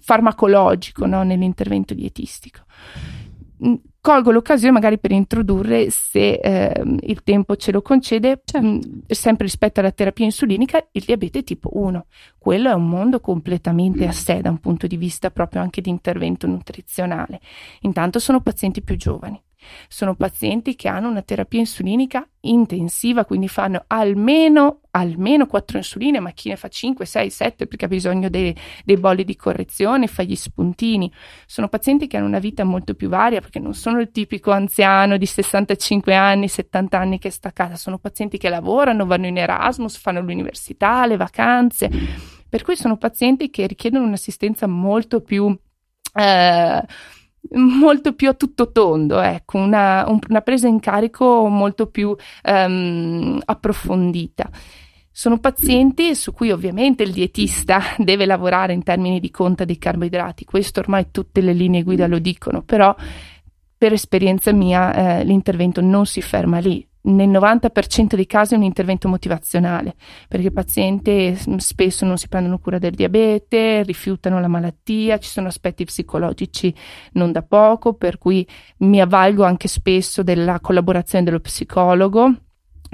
farmacologico 0.00 1.04
no? 1.04 1.22
nell'intervento 1.22 1.92
dietistico 1.92 2.64
colgo 4.00 4.30
l'occasione 4.30 4.72
magari 4.72 4.98
per 4.98 5.10
introdurre, 5.10 5.90
se 5.90 6.34
eh, 6.34 6.82
il 7.00 7.22
tempo 7.24 7.56
ce 7.56 7.72
lo 7.72 7.82
concede, 7.82 8.42
certo. 8.44 8.66
mh, 8.66 8.80
sempre 9.08 9.46
rispetto 9.46 9.80
alla 9.80 9.90
terapia 9.90 10.24
insulinica, 10.24 10.86
il 10.92 11.02
diabete 11.04 11.42
tipo 11.42 11.70
1. 11.72 12.06
Quello 12.38 12.70
è 12.70 12.74
un 12.74 12.88
mondo 12.88 13.20
completamente 13.20 14.06
a 14.06 14.12
sé 14.12 14.40
da 14.40 14.50
un 14.50 14.58
punto 14.58 14.86
di 14.86 14.96
vista 14.96 15.30
proprio 15.30 15.60
anche 15.60 15.80
di 15.80 15.90
intervento 15.90 16.46
nutrizionale. 16.46 17.40
Intanto 17.80 18.18
sono 18.18 18.40
pazienti 18.40 18.82
più 18.82 18.96
giovani. 18.96 19.42
Sono 19.88 20.14
pazienti 20.14 20.74
che 20.76 20.88
hanno 20.88 21.08
una 21.08 21.22
terapia 21.22 21.60
insulinica 21.60 22.26
intensiva, 22.40 23.24
quindi 23.24 23.48
fanno 23.48 23.84
almeno, 23.86 24.80
almeno 24.92 25.46
4 25.46 25.78
insuline, 25.78 26.20
ma 26.20 26.30
chi 26.30 26.48
ne 26.48 26.56
fa 26.56 26.68
5, 26.68 27.04
6, 27.04 27.30
7 27.30 27.66
perché 27.66 27.86
ha 27.86 27.88
bisogno 27.88 28.28
dei, 28.28 28.54
dei 28.84 28.96
bolli 28.96 29.24
di 29.24 29.36
correzione, 29.36 30.06
fa 30.06 30.22
gli 30.22 30.36
spuntini. 30.36 31.10
Sono 31.46 31.68
pazienti 31.68 32.06
che 32.06 32.16
hanno 32.16 32.26
una 32.26 32.38
vita 32.38 32.64
molto 32.64 32.94
più 32.94 33.08
varia 33.08 33.40
perché 33.40 33.58
non 33.58 33.74
sono 33.74 34.00
il 34.00 34.10
tipico 34.10 34.50
anziano 34.50 35.16
di 35.16 35.26
65 35.26 36.14
anni, 36.14 36.48
70 36.48 36.98
anni 36.98 37.18
che 37.18 37.30
sta 37.30 37.48
a 37.48 37.52
casa, 37.52 37.76
sono 37.76 37.98
pazienti 37.98 38.38
che 38.38 38.48
lavorano, 38.48 39.06
vanno 39.06 39.26
in 39.26 39.38
Erasmus, 39.38 39.96
fanno 39.96 40.20
l'università, 40.20 41.06
le 41.06 41.16
vacanze. 41.16 41.90
Per 42.48 42.62
cui 42.62 42.76
sono 42.76 42.96
pazienti 42.96 43.50
che 43.50 43.66
richiedono 43.66 44.06
un'assistenza 44.06 44.66
molto 44.66 45.20
più 45.20 45.54
eh, 46.14 46.82
molto 47.52 48.14
più 48.14 48.28
a 48.28 48.34
tutto 48.34 48.70
tondo, 48.72 49.20
ecco, 49.20 49.58
una, 49.58 50.04
un, 50.08 50.18
una 50.28 50.40
presa 50.40 50.68
in 50.68 50.80
carico 50.80 51.46
molto 51.48 51.86
più 51.86 52.14
um, 52.44 53.40
approfondita. 53.44 54.50
Sono 55.10 55.38
pazienti 55.38 56.14
su 56.14 56.32
cui 56.32 56.50
ovviamente 56.50 57.02
il 57.02 57.12
dietista 57.12 57.80
deve 57.98 58.26
lavorare 58.26 58.72
in 58.72 58.82
termini 58.82 59.20
di 59.20 59.30
conta 59.30 59.64
dei 59.64 59.78
carboidrati, 59.78 60.44
questo 60.44 60.80
ormai 60.80 61.08
tutte 61.10 61.40
le 61.40 61.52
linee 61.52 61.82
guida 61.82 62.06
lo 62.06 62.18
dicono, 62.18 62.62
però 62.62 62.94
per 63.78 63.92
esperienza 63.92 64.52
mia 64.52 65.18
eh, 65.20 65.24
l'intervento 65.24 65.80
non 65.80 66.06
si 66.06 66.22
ferma 66.22 66.58
lì, 66.58 66.86
nel 67.06 67.28
90% 67.28 68.14
dei 68.14 68.26
casi 68.26 68.54
è 68.54 68.56
un 68.56 68.62
intervento 68.62 69.08
motivazionale, 69.08 69.94
perché 70.28 70.46
i 70.48 70.52
pazienti 70.52 71.36
mm, 71.48 71.56
spesso 71.56 72.04
non 72.04 72.16
si 72.16 72.28
prendono 72.28 72.58
cura 72.58 72.78
del 72.78 72.94
diabete, 72.94 73.82
rifiutano 73.82 74.40
la 74.40 74.48
malattia, 74.48 75.18
ci 75.18 75.28
sono 75.28 75.48
aspetti 75.48 75.84
psicologici 75.84 76.74
non 77.12 77.32
da 77.32 77.42
poco, 77.42 77.94
per 77.94 78.18
cui 78.18 78.46
mi 78.78 79.00
avvalgo 79.00 79.44
anche 79.44 79.68
spesso 79.68 80.22
della 80.22 80.60
collaborazione 80.60 81.24
dello 81.24 81.40
psicologo 81.40 82.34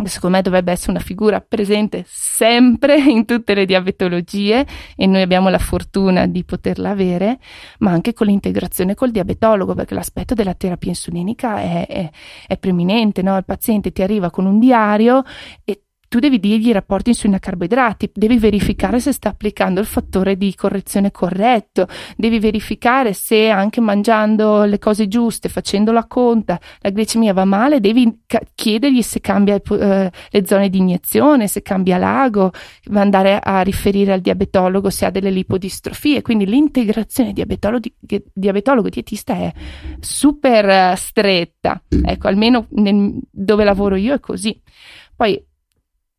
secondo 0.04 0.36
me 0.36 0.42
dovrebbe 0.42 0.72
essere 0.72 0.92
una 0.92 1.00
figura 1.00 1.40
presente 1.40 2.04
sempre 2.06 2.96
in 2.98 3.24
tutte 3.24 3.54
le 3.54 3.66
diabetologie 3.66 4.66
e 4.96 5.06
noi 5.06 5.22
abbiamo 5.22 5.48
la 5.48 5.58
fortuna 5.58 6.26
di 6.26 6.44
poterla 6.44 6.90
avere, 6.90 7.38
ma 7.78 7.90
anche 7.92 8.12
con 8.12 8.26
l'integrazione 8.26 8.94
col 8.94 9.10
diabetologo, 9.10 9.74
perché 9.74 9.94
l'aspetto 9.94 10.34
della 10.34 10.54
terapia 10.54 10.90
insulinica 10.90 11.58
è, 11.58 11.86
è, 11.86 12.10
è 12.46 12.56
preminente, 12.56 13.22
no? 13.22 13.36
il 13.36 13.44
paziente 13.44 13.92
ti 13.92 14.02
arriva 14.02 14.30
con 14.30 14.46
un 14.46 14.58
diario 14.58 15.22
e 15.64 15.81
tu 16.12 16.18
devi 16.18 16.38
dirgli 16.38 16.68
i 16.68 16.72
rapporti 16.72 17.08
insulina-carboidrati, 17.08 18.10
devi 18.12 18.36
verificare 18.36 19.00
se 19.00 19.12
sta 19.12 19.30
applicando 19.30 19.80
il 19.80 19.86
fattore 19.86 20.36
di 20.36 20.54
correzione 20.54 21.10
corretto, 21.10 21.88
devi 22.18 22.38
verificare 22.38 23.14
se 23.14 23.48
anche 23.48 23.80
mangiando 23.80 24.64
le 24.64 24.78
cose 24.78 25.08
giuste, 25.08 25.48
facendo 25.48 25.90
la 25.90 26.06
conta, 26.06 26.60
la 26.80 26.90
glicemia 26.90 27.32
va 27.32 27.46
male, 27.46 27.80
devi 27.80 28.24
ca- 28.26 28.42
chiedergli 28.54 29.00
se 29.00 29.22
cambia 29.22 29.54
eh, 29.54 30.10
le 30.28 30.46
zone 30.46 30.68
di 30.68 30.76
iniezione, 30.76 31.46
se 31.46 31.62
cambia 31.62 31.96
l'ago, 31.96 32.50
andare 32.92 33.40
a 33.42 33.62
riferire 33.62 34.12
al 34.12 34.20
diabetologo 34.20 34.90
se 34.90 35.06
ha 35.06 35.10
delle 35.10 35.30
lipodistrofie, 35.30 36.20
quindi 36.20 36.44
l'integrazione 36.44 37.32
diabetologo-dietista 37.32 39.34
è 39.34 39.50
super 39.98 40.94
stretta, 40.98 41.82
ecco, 41.88 42.28
almeno 42.28 42.66
nel, 42.72 43.18
dove 43.30 43.64
lavoro 43.64 43.96
io 43.96 44.12
è 44.12 44.20
così. 44.20 44.60
Poi 45.16 45.42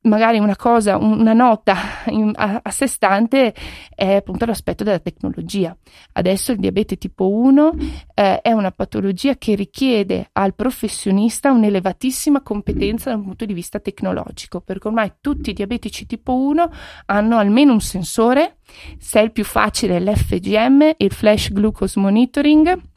magari 0.03 0.39
una 0.39 0.55
cosa, 0.55 0.97
una 0.97 1.33
nota 1.33 1.75
a, 2.33 2.59
a, 2.63 2.71
sé 2.71 2.87
stante 2.87 3.53
è 3.93 4.15
appunto 4.15 4.45
l'aspetto 4.45 4.83
della 4.83 4.99
tecnologia. 4.99 5.75
Adesso 6.13 6.53
il 6.53 6.59
diabete 6.59 6.97
tipo 6.97 7.29
1 7.29 7.73
eh, 8.13 8.41
è 8.41 8.51
una 8.51 8.71
patologia 8.71 9.35
che 9.35 9.55
richiede 9.55 10.29
al 10.33 10.55
professionista 10.55 11.51
un'elevatissima 11.51 12.41
competenza 12.41 13.09
dal 13.09 13.21
punto 13.21 13.45
di 13.45 13.53
vista 13.53 13.79
tecnologico, 13.79 14.61
perché 14.61 14.87
ormai 14.87 15.13
tutti 15.21 15.51
i 15.51 15.53
diabetici 15.53 16.05
tipo 16.05 16.35
1 16.35 16.71
hanno 17.05 17.37
almeno 17.37 17.73
un 17.73 17.81
sensore, 17.81 18.57
se 18.97 19.19
è 19.19 19.23
il 19.23 19.31
più 19.31 19.43
facile 19.43 19.99
l'FGM, 19.99 20.93
il 20.97 21.11
Flash 21.11 21.51
Glucose 21.51 21.99
Monitoring 21.99 22.91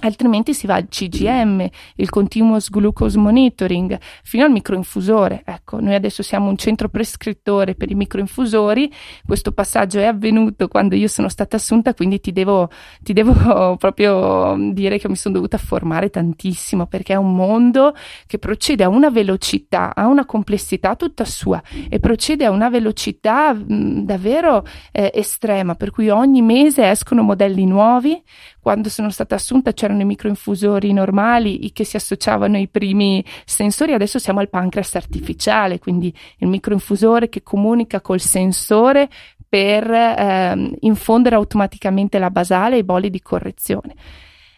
altrimenti 0.00 0.54
si 0.54 0.66
va 0.66 0.74
al 0.74 0.88
CGM, 0.88 1.66
il 1.96 2.08
Continuous 2.08 2.70
Glucose 2.70 3.18
Monitoring, 3.18 3.98
fino 4.22 4.44
al 4.44 4.50
microinfusore. 4.50 5.42
Ecco, 5.44 5.80
noi 5.80 5.94
adesso 5.94 6.22
siamo 6.22 6.48
un 6.48 6.56
centro 6.56 6.88
prescrittore 6.88 7.74
per 7.74 7.90
i 7.90 7.94
microinfusori, 7.94 8.92
questo 9.24 9.52
passaggio 9.52 9.98
è 9.98 10.04
avvenuto 10.04 10.68
quando 10.68 10.94
io 10.94 11.08
sono 11.08 11.28
stata 11.28 11.56
assunta, 11.56 11.94
quindi 11.94 12.20
ti 12.20 12.32
devo, 12.32 12.68
ti 13.00 13.12
devo 13.12 13.76
proprio 13.78 14.56
dire 14.72 14.98
che 14.98 15.08
mi 15.08 15.16
sono 15.16 15.34
dovuta 15.34 15.58
formare 15.58 16.10
tantissimo, 16.10 16.86
perché 16.86 17.12
è 17.12 17.16
un 17.16 17.34
mondo 17.34 17.94
che 18.26 18.38
procede 18.38 18.84
a 18.84 18.88
una 18.88 19.10
velocità, 19.10 19.94
a 19.94 20.06
una 20.06 20.24
complessità 20.24 20.96
tutta 20.96 21.24
sua 21.24 21.62
e 21.88 21.98
procede 22.00 22.44
a 22.44 22.50
una 22.50 22.68
velocità 22.68 23.52
mh, 23.52 24.04
davvero 24.04 24.64
eh, 24.92 25.10
estrema, 25.14 25.74
per 25.74 25.90
cui 25.90 26.08
ogni 26.08 26.42
mese 26.42 26.88
escono 26.88 27.22
modelli 27.22 27.66
nuovi, 27.66 28.20
quando 28.60 28.88
sono 28.88 29.10
stata 29.10 29.36
assunta 29.36 29.72
c'erano 29.90 30.02
i 30.02 30.04
microinfusori 30.04 30.92
normali 30.92 31.72
che 31.72 31.84
si 31.84 31.96
associavano 31.96 32.56
ai 32.56 32.68
primi 32.68 33.24
sensori, 33.44 33.92
adesso 33.92 34.18
siamo 34.18 34.40
al 34.40 34.48
pancreas 34.48 34.94
artificiale, 34.94 35.78
quindi 35.78 36.14
il 36.38 36.48
microinfusore 36.48 37.28
che 37.28 37.42
comunica 37.42 38.00
col 38.00 38.20
sensore 38.20 39.08
per 39.48 39.90
ehm, 39.90 40.76
infondere 40.80 41.34
automaticamente 41.34 42.18
la 42.18 42.30
basale 42.30 42.76
e 42.76 42.80
i 42.80 42.84
bolli 42.84 43.10
di 43.10 43.20
correzione. 43.20 43.94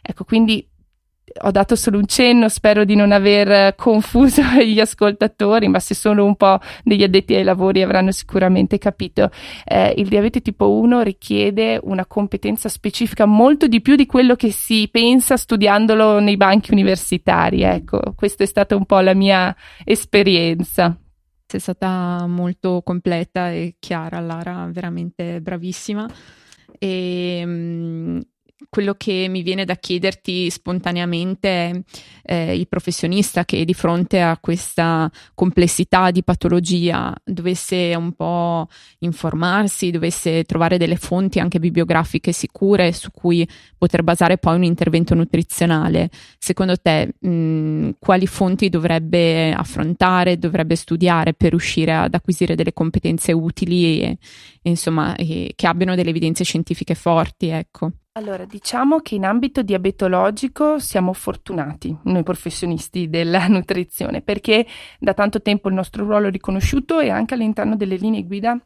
Ecco, 0.02 0.24
quindi 0.24 0.66
ho 1.44 1.50
dato 1.50 1.76
solo 1.76 1.98
un 1.98 2.06
cenno, 2.06 2.48
spero 2.48 2.84
di 2.84 2.94
non 2.94 3.12
aver 3.12 3.74
confuso 3.74 4.42
gli 4.62 4.80
ascoltatori, 4.80 5.68
ma 5.68 5.78
se 5.78 5.94
sono 5.94 6.24
un 6.24 6.36
po' 6.36 6.58
degli 6.84 7.02
addetti 7.02 7.34
ai 7.34 7.44
lavori 7.44 7.82
avranno 7.82 8.10
sicuramente 8.10 8.78
capito. 8.78 9.30
Eh, 9.64 9.94
il 9.96 10.08
diabete 10.08 10.40
tipo 10.40 10.70
1 10.72 11.02
richiede 11.02 11.80
una 11.82 12.06
competenza 12.06 12.68
specifica 12.68 13.24
molto 13.24 13.66
di 13.66 13.80
più 13.80 13.96
di 13.96 14.06
quello 14.06 14.34
che 14.34 14.50
si 14.50 14.88
pensa 14.90 15.36
studiandolo 15.36 16.20
nei 16.20 16.36
banchi 16.36 16.72
universitari. 16.72 17.62
Ecco, 17.62 18.00
questa 18.14 18.44
è 18.44 18.46
stata 18.46 18.76
un 18.76 18.84
po' 18.84 19.00
la 19.00 19.14
mia 19.14 19.54
esperienza. 19.84 20.96
Sei 21.46 21.60
stata 21.60 22.26
molto 22.26 22.80
completa 22.82 23.50
e 23.50 23.76
chiara, 23.78 24.20
Lara, 24.20 24.68
veramente 24.70 25.40
bravissima. 25.40 26.08
e 26.78 27.44
mh, 27.44 28.20
quello 28.68 28.94
che 28.94 29.26
mi 29.28 29.42
viene 29.42 29.64
da 29.64 29.76
chiederti 29.76 30.50
spontaneamente 30.50 31.48
è 31.48 31.82
eh, 32.24 32.56
il 32.56 32.68
professionista 32.68 33.44
che 33.44 33.64
di 33.64 33.74
fronte 33.74 34.20
a 34.20 34.38
questa 34.38 35.10
complessità 35.34 36.10
di 36.10 36.22
patologia 36.22 37.14
dovesse 37.24 37.94
un 37.96 38.12
po' 38.12 38.68
informarsi, 39.00 39.90
dovesse 39.90 40.44
trovare 40.44 40.78
delle 40.78 40.96
fonti 40.96 41.38
anche 41.38 41.58
bibliografiche 41.58 42.32
sicure 42.32 42.92
su 42.92 43.10
cui 43.10 43.46
poter 43.76 44.02
basare 44.02 44.38
poi 44.38 44.56
un 44.56 44.64
intervento 44.64 45.14
nutrizionale. 45.14 46.10
Secondo 46.38 46.76
te 46.76 47.14
mh, 47.18 47.96
quali 47.98 48.26
fonti 48.26 48.68
dovrebbe 48.68 49.52
affrontare, 49.52 50.38
dovrebbe 50.38 50.76
studiare 50.76 51.34
per 51.34 51.50
riuscire 51.50 51.92
ad 51.94 52.14
acquisire 52.14 52.54
delle 52.54 52.72
competenze 52.72 53.32
utili 53.32 54.00
e, 54.02 54.18
e 54.62 54.70
insomma 54.70 55.16
e 55.16 55.52
che 55.54 55.66
abbiano 55.66 55.94
delle 55.94 56.10
evidenze 56.10 56.44
scientifiche 56.44 56.94
forti, 56.94 57.48
ecco? 57.48 57.92
Allora, 58.14 58.44
diciamo 58.44 58.98
che 58.98 59.14
in 59.14 59.24
ambito 59.24 59.62
diabetologico 59.62 60.78
siamo 60.78 61.14
fortunati, 61.14 61.96
noi 62.04 62.22
professionisti 62.22 63.08
della 63.08 63.46
nutrizione, 63.48 64.20
perché 64.20 64.66
da 64.98 65.14
tanto 65.14 65.40
tempo 65.40 65.68
il 65.70 65.74
nostro 65.74 66.04
ruolo 66.04 66.26
è 66.26 66.30
riconosciuto 66.30 67.00
e 67.00 67.08
anche 67.08 67.32
all'interno 67.32 67.74
delle 67.74 67.96
linee 67.96 68.24
guida 68.24 68.60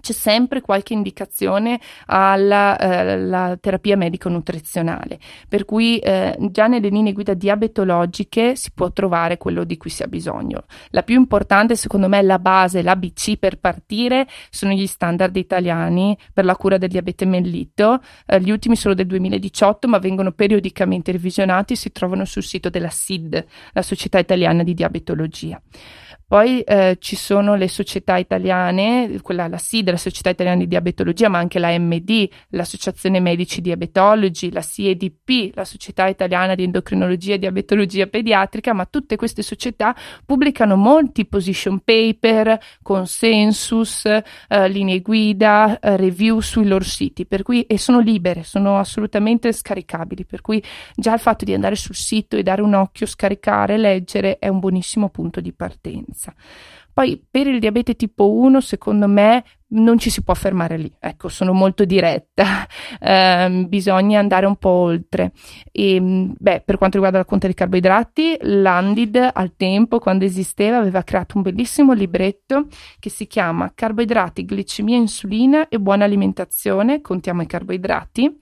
c'è 0.00 0.12
sempre 0.12 0.60
qualche 0.60 0.92
indicazione 0.92 1.80
alla 2.06 2.76
eh, 2.76 3.58
terapia 3.60 3.96
medico-nutrizionale, 3.96 5.18
per 5.48 5.64
cui 5.64 5.98
eh, 5.98 6.36
già 6.50 6.66
nelle 6.66 6.88
linee 6.88 7.12
guida 7.12 7.34
diabetologiche 7.34 8.56
si 8.56 8.70
può 8.72 8.92
trovare 8.92 9.36
quello 9.36 9.64
di 9.64 9.76
cui 9.76 9.90
si 9.90 10.02
ha 10.02 10.06
bisogno. 10.06 10.64
La 10.90 11.02
più 11.02 11.16
importante, 11.16 11.76
secondo 11.76 12.08
me, 12.08 12.22
la 12.22 12.38
base, 12.38 12.82
l'ABC 12.82 13.36
per 13.36 13.58
partire, 13.58 14.26
sono 14.50 14.72
gli 14.72 14.86
standard 14.86 15.36
italiani 15.36 16.16
per 16.32 16.44
la 16.44 16.56
cura 16.56 16.78
del 16.78 16.88
diabete 16.88 17.24
mellito. 17.24 18.00
Eh, 18.26 18.40
gli 18.40 18.50
ultimi 18.50 18.76
sono 18.76 18.94
del 18.94 19.06
2018, 19.06 19.88
ma 19.88 19.98
vengono 19.98 20.32
periodicamente 20.32 21.12
revisionati 21.12 21.74
e 21.74 21.76
si 21.76 21.92
trovano 21.92 22.24
sul 22.24 22.42
sito 22.42 22.68
della 22.70 22.90
SID, 22.90 23.44
la 23.72 23.82
Società 23.82 24.18
Italiana 24.18 24.62
di 24.62 24.74
Diabetologia. 24.74 25.60
Poi 26.30 26.60
eh, 26.60 26.96
ci 27.00 27.16
sono 27.16 27.56
le 27.56 27.66
società 27.66 28.16
italiane, 28.16 29.18
quella 29.20 29.48
la 29.48 29.58
SID, 29.58 29.89
la 29.90 29.96
Società 29.96 30.30
Italiana 30.30 30.58
di 30.58 30.66
Diabetologia, 30.66 31.28
ma 31.28 31.38
anche 31.38 31.58
la 31.58 31.76
MD, 31.78 32.28
l'Associazione 32.50 33.20
Medici 33.20 33.60
Diabetologi, 33.60 34.50
la 34.50 34.62
CEDP, 34.62 35.54
la 35.54 35.64
Società 35.64 36.06
Italiana 36.06 36.54
di 36.54 36.64
Endocrinologia 36.64 37.34
e 37.34 37.38
Diabetologia 37.38 38.06
Pediatrica, 38.06 38.72
ma 38.72 38.86
tutte 38.86 39.16
queste 39.16 39.42
società 39.42 39.94
pubblicano 40.24 40.76
molti 40.76 41.26
position 41.26 41.80
paper, 41.80 42.58
consensus, 42.82 44.04
eh, 44.06 44.68
linee 44.68 45.00
guida, 45.00 45.78
eh, 45.78 45.96
review 45.96 46.40
sui 46.40 46.66
loro 46.66 46.84
siti, 46.84 47.26
per 47.26 47.42
cui 47.42 47.62
e 47.62 47.78
sono 47.78 48.00
libere, 48.00 48.42
sono 48.42 48.78
assolutamente 48.78 49.52
scaricabili, 49.52 50.24
per 50.24 50.40
cui 50.40 50.62
già 50.94 51.14
il 51.14 51.20
fatto 51.20 51.44
di 51.44 51.54
andare 51.54 51.76
sul 51.76 51.94
sito 51.94 52.36
e 52.36 52.42
dare 52.42 52.62
un 52.62 52.74
occhio, 52.74 53.06
scaricare, 53.06 53.76
leggere 53.76 54.38
è 54.38 54.48
un 54.48 54.58
buonissimo 54.58 55.08
punto 55.08 55.40
di 55.40 55.52
partenza. 55.52 56.34
Poi 57.00 57.18
per 57.30 57.46
il 57.46 57.60
diabete 57.60 57.96
tipo 57.96 58.30
1, 58.30 58.60
secondo 58.60 59.08
me, 59.08 59.42
non 59.68 59.98
ci 59.98 60.10
si 60.10 60.22
può 60.22 60.34
fermare 60.34 60.76
lì. 60.76 60.92
Ecco, 60.98 61.30
sono 61.30 61.54
molto 61.54 61.86
diretta, 61.86 62.68
eh, 63.00 63.64
bisogna 63.66 64.18
andare 64.18 64.44
un 64.44 64.56
po' 64.56 64.68
oltre. 64.68 65.32
E, 65.72 65.98
beh, 65.98 66.60
per 66.62 66.76
quanto 66.76 66.96
riguarda 66.96 67.16
la 67.16 67.24
conta 67.24 67.46
dei 67.46 67.54
carboidrati, 67.54 68.36
l'Andid 68.40 69.30
al 69.32 69.56
tempo, 69.56 69.98
quando 69.98 70.26
esisteva, 70.26 70.76
aveva 70.76 71.02
creato 71.02 71.38
un 71.38 71.42
bellissimo 71.44 71.94
libretto 71.94 72.66
che 72.98 73.08
si 73.08 73.26
chiama 73.26 73.72
Carboidrati, 73.74 74.44
glicemia, 74.44 74.98
insulina 74.98 75.68
e 75.70 75.80
buona 75.80 76.04
alimentazione. 76.04 77.00
Contiamo 77.00 77.40
i 77.40 77.46
carboidrati 77.46 78.38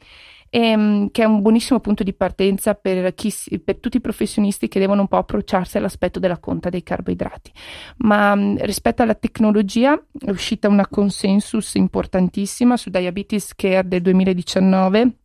ehm, 0.50 1.11
che 1.11 1.22
è 1.22 1.27
un 1.27 1.42
buonissimo 1.42 1.81
punto 1.81 2.03
di 2.03 2.12
partenza 2.14 2.75
per, 2.75 3.14
chi, 3.14 3.33
per, 3.62 3.79
tutti 3.79 3.99
i 3.99 4.01
professionisti 4.01 4.68
che 4.68 4.79
devono 4.79 5.03
un 5.03 5.09
po' 5.09 5.18
approcciarsi 5.18 5.77
all'aspetto 5.77 6.18
della 6.18 6.38
conta 6.38 6.68
dei 6.68 6.83
carboidrati. 6.83 7.53
Ma 7.99 8.35
mm, 8.35 8.57
rispetto 8.59 9.03
alla 9.03 9.14
tecnologia 9.14 10.01
è 10.18 10.31
uscita 10.31 10.68
una 10.68 10.87
consensus 10.87 11.75
importantissima 11.75 12.77
su 12.77 12.90
Diabetes 12.90 13.55
Care 13.55 13.87
del 13.87 14.03
2019. 14.03 15.16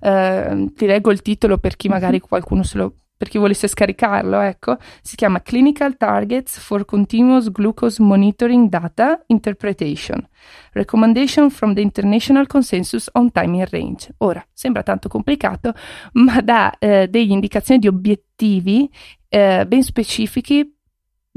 Uh, 0.00 0.72
ti 0.72 0.86
leggo 0.86 1.10
il 1.10 1.20
titolo 1.20 1.58
per 1.58 1.76
chi 1.76 1.88
magari 1.88 2.20
qualcuno 2.20 2.62
se 2.62 2.78
lo 2.78 2.94
per 3.18 3.28
chi 3.28 3.36
volesse 3.36 3.66
scaricarlo, 3.66 4.38
ecco, 4.38 4.76
si 5.02 5.16
chiama 5.16 5.42
Clinical 5.42 5.96
Targets 5.96 6.56
for 6.56 6.84
Continuous 6.84 7.50
Glucose 7.50 8.00
Monitoring 8.00 8.68
Data 8.68 9.24
Interpretation. 9.26 10.24
Recommendation 10.72 11.50
from 11.50 11.74
the 11.74 11.80
International 11.80 12.46
Consensus 12.46 13.08
on 13.14 13.32
Timing 13.32 13.66
Range. 13.68 14.14
Ora, 14.18 14.46
sembra 14.52 14.84
tanto 14.84 15.08
complicato, 15.08 15.74
ma 16.12 16.40
dà 16.40 16.78
eh, 16.78 17.08
delle 17.08 17.32
indicazioni 17.32 17.80
di 17.80 17.88
obiettivi 17.88 18.88
eh, 19.28 19.66
ben 19.66 19.82
specifici 19.82 20.76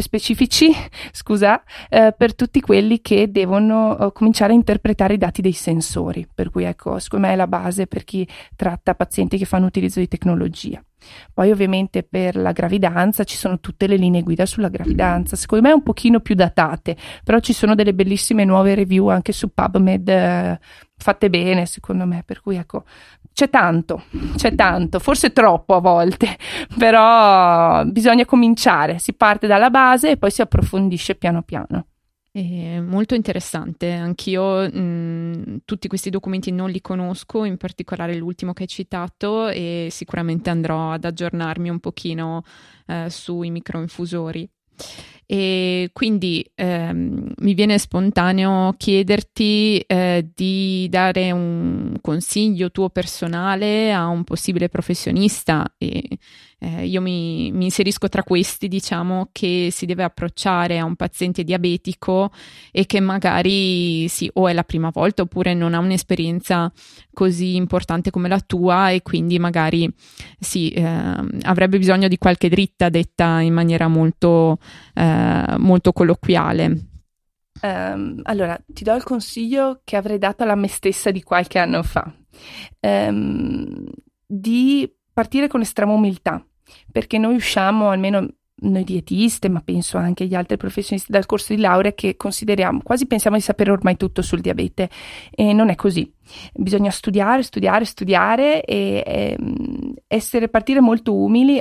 specifici, 0.01 0.69
scusa, 1.11 1.63
eh, 1.89 2.13
per 2.17 2.35
tutti 2.35 2.61
quelli 2.61 3.01
che 3.01 3.31
devono 3.31 3.91
uh, 3.91 4.11
cominciare 4.11 4.51
a 4.51 4.55
interpretare 4.55 5.13
i 5.13 5.17
dati 5.17 5.41
dei 5.41 5.51
sensori. 5.51 6.27
Per 6.33 6.49
cui, 6.49 6.63
ecco, 6.63 6.99
secondo 6.99 7.27
me 7.27 7.33
è 7.33 7.35
la 7.35 7.47
base 7.47 7.87
per 7.87 8.03
chi 8.03 8.27
tratta 8.55 8.95
pazienti 8.95 9.37
che 9.37 9.45
fanno 9.45 9.65
utilizzo 9.65 9.99
di 9.99 10.07
tecnologia. 10.07 10.83
Poi 11.33 11.51
ovviamente 11.51 12.03
per 12.03 12.35
la 12.35 12.51
gravidanza 12.51 13.23
ci 13.23 13.37
sono 13.37 13.59
tutte 13.59 13.87
le 13.87 13.95
linee 13.95 14.21
guida 14.23 14.45
sulla 14.45 14.69
gravidanza, 14.69 15.35
secondo 15.35 15.67
me 15.67 15.73
un 15.73 15.83
pochino 15.83 16.19
più 16.19 16.35
datate, 16.35 16.95
però 17.23 17.39
ci 17.39 17.53
sono 17.53 17.75
delle 17.75 17.93
bellissime 17.93 18.45
nuove 18.45 18.75
review 18.75 19.07
anche 19.07 19.31
su 19.31 19.53
PubMed 19.53 20.09
eh, 20.09 20.59
fatte 20.97 21.29
bene 21.29 21.65
secondo 21.65 22.05
me, 22.05 22.23
per 22.25 22.41
cui 22.41 22.55
ecco, 22.55 22.83
c'è 23.33 23.49
tanto, 23.49 24.03
c'è 24.35 24.55
tanto, 24.55 24.99
forse 24.99 25.31
troppo 25.33 25.75
a 25.75 25.79
volte, 25.79 26.37
però 26.77 27.83
bisogna 27.85 28.25
cominciare, 28.25 28.99
si 28.99 29.13
parte 29.13 29.47
dalla 29.47 29.69
base 29.69 30.11
e 30.11 30.17
poi 30.17 30.31
si 30.31 30.41
approfondisce 30.41 31.15
piano 31.15 31.41
piano. 31.41 31.85
È 32.33 32.79
molto 32.79 33.13
interessante, 33.13 33.91
anch'io 33.91 34.61
mh, 34.61 35.63
tutti 35.65 35.89
questi 35.89 36.09
documenti 36.09 36.49
non 36.51 36.69
li 36.69 36.79
conosco, 36.79 37.43
in 37.43 37.57
particolare 37.57 38.15
l'ultimo 38.15 38.53
che 38.53 38.63
hai 38.63 38.69
citato 38.69 39.49
e 39.49 39.89
sicuramente 39.91 40.49
andrò 40.49 40.93
ad 40.93 41.03
aggiornarmi 41.03 41.67
un 41.67 41.79
pochino 41.81 42.43
eh, 42.87 43.09
sui 43.09 43.51
microinfusori. 43.51 44.49
E 45.25 45.89
quindi 45.91 46.49
ehm, 46.55 47.33
mi 47.37 47.53
viene 47.53 47.77
spontaneo 47.77 48.75
chiederti 48.77 49.79
eh, 49.79 50.29
di 50.33 50.87
dare 50.89 51.31
un 51.31 51.97
consiglio 52.01 52.71
tuo 52.71 52.89
personale 52.89 53.93
a 53.93 54.07
un 54.07 54.23
possibile 54.23 54.69
professionista 54.69 55.73
e 55.77 56.01
eh, 56.63 56.85
io 56.85 57.01
mi, 57.01 57.51
mi, 57.51 57.65
inserisco 57.65 58.07
tra 58.07 58.21
questi, 58.21 58.67
diciamo, 58.67 59.29
che 59.31 59.69
si 59.71 59.87
deve 59.87 60.03
approcciare 60.03 60.77
a 60.77 60.85
un 60.85 60.95
paziente 60.95 61.43
diabetico 61.43 62.31
e 62.71 62.85
che 62.85 62.99
magari 62.99 64.07
sì, 64.07 64.29
o 64.33 64.47
è 64.47 64.53
la 64.53 64.63
prima 64.63 64.91
volta 64.93 65.23
oppure 65.23 65.55
non 65.55 65.73
ha 65.73 65.79
un'esperienza 65.79 66.71
così 67.13 67.55
importante 67.55 68.11
come 68.11 68.27
la 68.27 68.39
tua 68.39 68.91
e 68.91 69.01
quindi 69.01 69.39
magari 69.39 69.91
sì, 70.39 70.69
eh, 70.69 70.83
avrebbe 71.41 71.79
bisogno 71.79 72.07
di 72.07 72.19
qualche 72.19 72.47
dritta 72.47 72.89
detta 72.89 73.39
in 73.39 73.53
maniera 73.53 73.87
molto, 73.87 74.59
eh, 74.93 75.55
molto 75.57 75.91
colloquiale. 75.93 76.89
Um, 77.63 78.19
allora, 78.23 78.59
ti 78.67 78.83
do 78.83 78.93
il 78.93 79.03
consiglio 79.03 79.81
che 79.83 79.95
avrei 79.95 80.19
dato 80.19 80.43
alla 80.43 80.55
me 80.55 80.67
stessa 80.67 81.09
di 81.09 81.23
qualche 81.23 81.57
anno 81.57 81.81
fa, 81.81 82.11
um, 82.81 83.83
di 84.25 84.91
partire 85.11 85.47
con 85.47 85.61
estrema 85.61 85.93
umiltà 85.93 86.43
perché 86.91 87.17
noi 87.17 87.35
usciamo, 87.35 87.89
almeno 87.89 88.27
noi 88.61 88.83
dietiste, 88.83 89.49
ma 89.49 89.61
penso 89.61 89.97
anche 89.97 90.23
agli 90.23 90.35
altri 90.35 90.57
professionisti 90.57 91.11
dal 91.11 91.25
corso 91.25 91.53
di 91.53 91.61
laurea 91.61 91.93
che 91.93 92.15
consideriamo, 92.17 92.81
quasi 92.83 93.07
pensiamo 93.07 93.35
di 93.35 93.41
sapere 93.41 93.71
ormai 93.71 93.97
tutto 93.97 94.21
sul 94.21 94.41
diabete 94.41 94.89
e 95.31 95.53
non 95.53 95.69
è 95.69 95.75
così 95.75 96.11
bisogna 96.53 96.91
studiare, 96.91 97.43
studiare, 97.43 97.85
studiare 97.85 98.63
e, 98.63 99.03
e 99.05 99.35
ehm, 99.37 99.93
essere, 100.07 100.49
partire 100.49 100.79
molto 100.81 101.15
umili. 101.15 101.55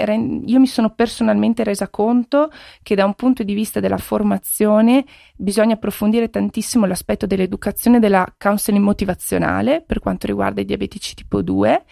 Io 0.47 0.61
mi 0.61 0.67
sono 0.67 0.91
personalmente 0.91 1.65
resa 1.65 1.89
conto 1.89 2.51
che 2.83 2.95
da 2.95 3.05
un 3.05 3.15
punto 3.15 3.43
di 3.43 3.55
vista 3.55 3.81
della 3.81 3.99
formazione 3.99 5.05
bisogna 5.37 5.75
approfondire 5.75 6.31
tantissimo 6.31 6.87
l'aspetto 6.87 7.27
dell'educazione 7.27 7.99
della 7.99 8.27
counseling 8.37 8.85
motivazionale 8.85 9.83
per 9.87 10.01
quanto 10.01 10.27
riguarda 10.27 10.61
i 10.61 10.65
diabetici 10.65 11.15
tipo 11.15 11.43
2 11.43 11.85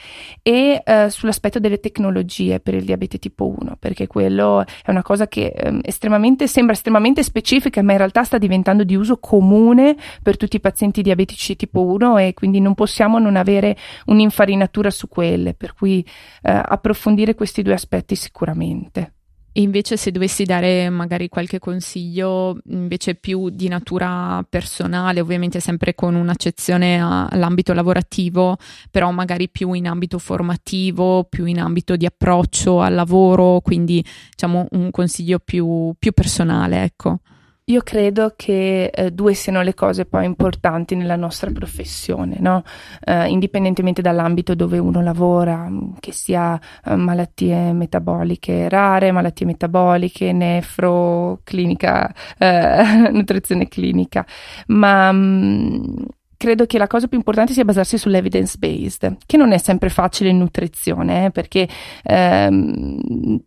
e 0.43 0.83
eh, 0.85 1.11
sull'aspetto 1.11 1.59
delle 1.59 1.81
tecnologie 1.81 2.61
per 2.61 2.75
il 2.75 2.85
diabete 2.85 3.19
tipo 3.19 3.47
1, 3.47 3.77
perché 3.79 4.07
quello 4.07 4.65
è 4.65 4.91
una 4.91 4.98
cosa 5.03 5.29
che 5.29 5.47
eh, 5.47 5.79
estremamente, 5.83 6.47
sembra 6.47 6.75
estremamente 6.75 7.23
specifica, 7.23 7.83
ma 7.83 7.93
in 7.93 7.99
realtà 7.99 8.25
sta 8.25 8.39
diventando 8.39 8.85
di 8.85 8.95
uso 8.95 9.19
comune 9.19 9.97
per 10.23 10.37
tutti 10.37 10.57
i 10.57 10.61
pazienti 10.61 11.03
diabetici 11.03 11.57
tipo 11.57 11.85
1 11.85 12.19
e 12.19 12.35
quindi 12.35 12.61
non 12.61 12.75
possiamo 12.75 13.19
non 13.19 13.37
avere 13.37 13.77
un'infarinatura 14.07 14.91
su 14.91 15.09
quelle, 15.09 15.55
per 15.55 15.75
cui 15.75 16.05
eh, 16.43 16.63
approfondire 16.65 17.35
questi 17.35 17.63
due 17.63 17.75
aspetti 17.75 18.15
sicuramente. 18.15 19.18
E 19.59 19.61
invece 19.61 19.97
se 19.97 20.13
dovessi 20.13 20.45
dare 20.45 20.89
magari 20.89 21.29
qualche 21.29 21.59
consiglio 21.59 22.61
invece 22.67 23.17
più 23.17 23.51
di 23.51 23.67
natura 23.67 24.47
personale, 24.49 25.19
ovviamente 25.19 25.59
sempre 25.59 25.97
con 25.97 26.15
un'accezione 26.15 27.01
all'ambito 27.01 27.73
lavorativo, 27.73 28.57
però 28.89 29.11
magari 29.11 29.49
più 29.49 29.73
in 29.73 29.89
ambito 29.89 30.21
formativo, 30.21 31.25
più 31.25 31.45
in 31.45 31.59
ambito 31.59 31.97
di 31.97 32.07
approccio 32.07 32.83
al 32.83 32.95
lavoro, 32.95 33.61
quindi 33.61 34.01
diciamo 34.31 34.69
un 34.71 34.93
consiglio 34.93 35.41
più, 35.41 35.93
più 35.99 36.13
personale, 36.13 36.85
ecco. 36.85 37.19
Io 37.69 37.83
credo 37.83 38.33
che 38.35 38.87
eh, 38.87 39.11
due 39.11 39.35
siano 39.35 39.61
le 39.61 39.75
cose 39.75 40.07
poi 40.07 40.25
importanti 40.25 40.95
nella 40.95 41.17
nostra 41.17 41.51
professione, 41.51 42.39
no? 42.41 42.63
eh, 43.05 43.29
indipendentemente 43.29 44.01
dall'ambito 44.01 44.55
dove 44.55 44.79
uno 44.79 45.03
lavora, 45.03 45.69
mm, 45.69 45.97
che 46.01 46.13
sia 46.13 46.59
eh, 46.83 46.97
malattie 46.97 47.75
metaboliche 47.75 48.71
rare, 48.71 49.13
malattie 49.13 49.45
metaboliche, 49.45 50.33
nefro, 50.33 51.41
clinica, 51.45 52.11
eh, 52.39 53.11
nutrizione 53.13 53.69
clinica, 53.69 54.25
ma 54.69 55.13
mh, 55.13 55.19
mm, 55.19 55.95
credo 56.39 56.65
che 56.67 56.79
la 56.79 56.87
cosa 56.87 57.09
più 57.09 57.19
importante 57.19 57.53
sia 57.53 57.65
basarsi 57.65 57.99
sull'evidence 57.99 58.57
based, 58.59 59.17
che 59.27 59.37
non 59.37 59.53
è 59.53 59.59
sempre 59.59 59.91
facile 59.91 60.31
in 60.31 60.39
nutrizione, 60.39 61.27
eh, 61.27 61.31
perché 61.31 61.69
ehm, 62.05 63.41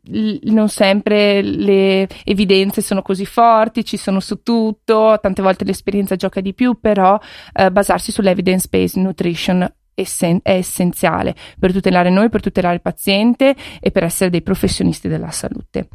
non 0.44 0.70
sempre 0.70 1.42
le 1.42 2.08
evidenze 2.26 2.82
sono 2.82 3.02
così 3.02 3.26
forti, 3.26 3.86
ci 3.86 3.98
sono 3.98 4.20
su 4.20 4.44
tutto, 4.44 5.18
tante 5.22 5.42
volte 5.42 5.64
l'esperienza 5.64 6.18
gioca 6.18 6.42
di 6.42 6.54
più, 6.54 6.80
però 6.80 7.18
eh, 7.54 7.72
basarsi 7.72 8.12
sull'evidence 8.12 8.68
based 8.70 9.02
nutrition 9.02 9.74
è 9.94 10.04
essenziale 10.44 11.36
per 11.60 11.72
tutelare 11.72 12.10
noi, 12.10 12.30
per 12.30 12.42
tutelare 12.42 12.76
il 12.76 12.82
paziente 12.82 13.56
e 13.80 13.92
per 13.92 14.04
essere 14.04 14.30
dei 14.30 14.42
professionisti 14.42 15.08
della 15.08 15.32
salute. 15.32 15.88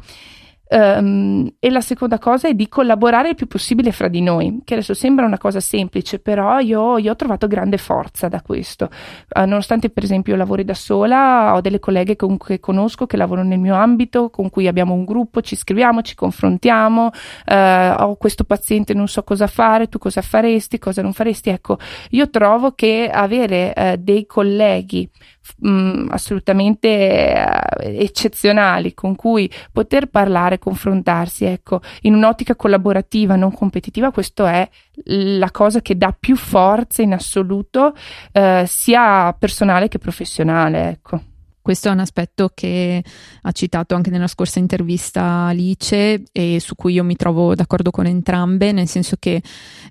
Um, 0.69 1.49
e 1.59 1.69
la 1.69 1.79
seconda 1.79 2.19
cosa 2.19 2.49
è 2.49 2.53
di 2.53 2.67
collaborare 2.67 3.29
il 3.29 3.35
più 3.35 3.47
possibile 3.47 3.91
fra 3.91 4.09
di 4.09 4.21
noi, 4.21 4.61
che 4.65 4.73
adesso 4.73 4.93
sembra 4.93 5.25
una 5.25 5.37
cosa 5.37 5.61
semplice, 5.61 6.19
però 6.19 6.59
io, 6.59 6.97
io 6.97 7.11
ho 7.11 7.15
trovato 7.15 7.47
grande 7.47 7.77
forza 7.77 8.27
da 8.27 8.41
questo. 8.41 8.89
Uh, 9.33 9.45
nonostante, 9.45 9.89
per 9.89 10.03
esempio, 10.03 10.33
io 10.33 10.39
lavori 10.39 10.65
da 10.65 10.73
sola, 10.73 11.53
ho 11.55 11.61
delle 11.61 11.79
colleghe 11.79 12.15
con, 12.15 12.37
che 12.37 12.59
conosco 12.59 13.05
che 13.05 13.15
lavorano 13.15 13.47
nel 13.47 13.59
mio 13.59 13.75
ambito, 13.75 14.29
con 14.29 14.49
cui 14.49 14.67
abbiamo 14.67 14.93
un 14.93 15.05
gruppo, 15.05 15.41
ci 15.41 15.55
scriviamo, 15.55 16.01
ci 16.01 16.15
confrontiamo. 16.15 17.11
Uh, 17.45 18.01
ho 18.01 18.15
questo 18.15 18.43
paziente, 18.43 18.93
non 18.93 19.07
so 19.07 19.23
cosa 19.23 19.47
fare, 19.47 19.87
tu 19.87 19.97
cosa 19.99 20.21
faresti, 20.21 20.79
cosa 20.79 21.01
non 21.01 21.13
faresti. 21.13 21.49
Ecco, 21.49 21.77
io 22.09 22.29
trovo 22.29 22.73
che 22.73 23.09
avere 23.11 23.73
uh, 23.75 23.95
dei 23.97 24.25
colleghi 24.25 25.09
mh, 25.57 26.07
assolutamente 26.09 27.45
eccezionali 27.79 28.93
con 28.93 29.15
cui 29.15 29.49
poter 29.71 30.07
parlare 30.07 30.59
confrontarsi, 30.59 31.45
ecco, 31.45 31.81
in 32.01 32.13
un'ottica 32.13 32.55
collaborativa, 32.55 33.35
non 33.35 33.51
competitiva, 33.51 34.11
questo 34.11 34.45
è 34.45 34.67
la 35.05 35.51
cosa 35.51 35.81
che 35.81 35.97
dà 35.97 36.15
più 36.17 36.35
forza 36.35 37.01
in 37.01 37.13
assoluto, 37.13 37.93
eh, 38.31 38.63
sia 38.67 39.33
personale 39.33 39.87
che 39.87 39.99
professionale, 39.99 40.89
ecco. 40.89 41.21
Questo 41.67 41.89
è 41.89 41.91
un 41.91 41.99
aspetto 41.99 42.49
che 42.53 43.03
ha 43.41 43.51
citato 43.51 43.93
anche 43.93 44.09
nella 44.09 44.27
scorsa 44.27 44.57
intervista 44.57 45.47
Alice 45.47 46.23
e 46.31 46.61
su 46.61 46.75
cui 46.75 46.93
io 46.93 47.03
mi 47.03 47.17
trovo 47.17 47.55
d'accordo 47.55 47.91
con 47.91 48.05
entrambe, 48.05 48.71
nel 48.71 48.87
senso 48.87 49.17
che 49.19 49.41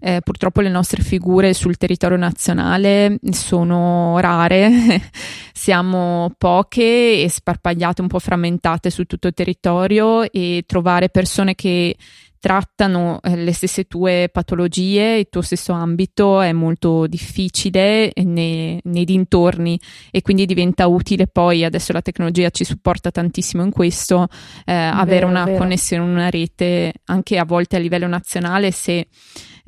eh, 0.01 0.23
purtroppo 0.25 0.63
le 0.63 0.71
nostre 0.71 1.03
figure 1.03 1.53
sul 1.53 1.77
territorio 1.77 2.17
nazionale 2.17 3.19
sono 3.29 4.19
rare, 4.21 4.71
siamo 5.53 6.33
poche 6.39 7.21
e 7.21 7.29
sparpagliate, 7.29 8.01
un 8.01 8.09
po' 8.09 8.21
frammentate 8.21 8.89
su 8.89 9.05
tutto 9.05 9.27
il 9.27 9.35
territorio 9.35 10.23
e 10.33 10.65
trovare 10.67 11.11
persone 11.11 11.55
che 11.55 11.95
trattano 12.39 13.21
eh, 13.23 13.37
le 13.37 13.53
stesse 13.53 13.85
tue 13.85 14.29
patologie, 14.33 15.19
il 15.19 15.29
tuo 15.31 15.43
stesso 15.43 15.73
ambito 15.73 16.41
è 16.41 16.53
molto 16.53 17.07
difficile 17.07 18.13
nei, 18.15 18.81
nei, 18.85 19.05
dintorni 19.05 19.79
e 20.11 20.23
quindi 20.23 20.47
diventa 20.47 20.87
utile 20.87 21.27
poi, 21.27 21.65
adesso 21.65 21.93
la 21.93 22.03
tecnologia 22.03 22.51
ci 22.51 22.65
supporta 22.65 23.11
tantissimo 23.11 23.63
in 23.63 23.71
questo, 23.71 24.29
eh, 24.65 24.73
avere 24.73 25.25
una 25.25 25.45
vero. 25.45 25.59
connessione, 25.59 26.11
una 26.11 26.31
rete 26.31 26.93
anche 27.07 27.39
a 27.39 27.45
volte 27.45 27.77
a 27.77 27.79
livello 27.79 28.07
nazionale 28.07 28.71
se 28.71 29.09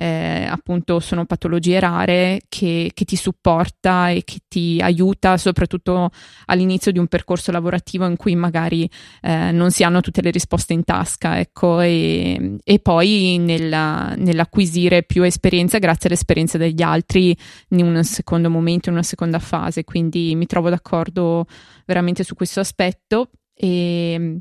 eh, 0.01 0.47
appunto 0.49 1.01
sono 1.01 1.25
patologie 1.25 1.81
rare 1.81 2.43
che, 2.49 2.93
che, 2.95 3.05
ti 3.05 3.17
supporta 3.17 4.11
e 4.11 4.23
che 4.23 4.39
ti 4.47 4.79
aiuta 4.81 5.37
soprattutto 5.37 6.11
all'inizio 6.47 6.93
di 6.93 7.01
un 7.01 7.09
percorso 7.09 7.51
lavorativo 7.51 8.07
in 8.07 8.15
cui 8.15 8.37
magari 8.37 8.89
eh, 9.21 9.51
non 9.51 9.73
si 9.73 9.83
hanno 9.83 10.01
tutte 10.01 10.23
le 10.23 10.31
risposte 10.31 10.73
in 10.73 10.85
tasca, 10.85 11.41
ecco, 11.41 11.81
e, 11.81 12.58
e 12.65 12.79
poi 12.79 13.39
nella, 13.39 14.15
nell'acquisire 14.17 15.03
più 15.03 15.23
esperienza 15.23 15.79
grazie 15.79 16.09
all'esperienza 16.09 16.59
degli 16.59 16.83
altri 16.83 17.37
in 17.71 17.85
un 17.85 18.03
secondo 18.05 18.51
momento, 18.51 18.89
in 18.89 18.95
una 18.95 19.05
seconda 19.05 19.39
fase. 19.39 19.85
Quindi 19.85 20.35
mi 20.35 20.47
trovo 20.47 20.69
d'accordo 20.69 21.47
veramente 21.87 22.25
su 22.25 22.35
questo 22.35 22.61
aspetto. 22.61 23.31
E, 23.55 24.39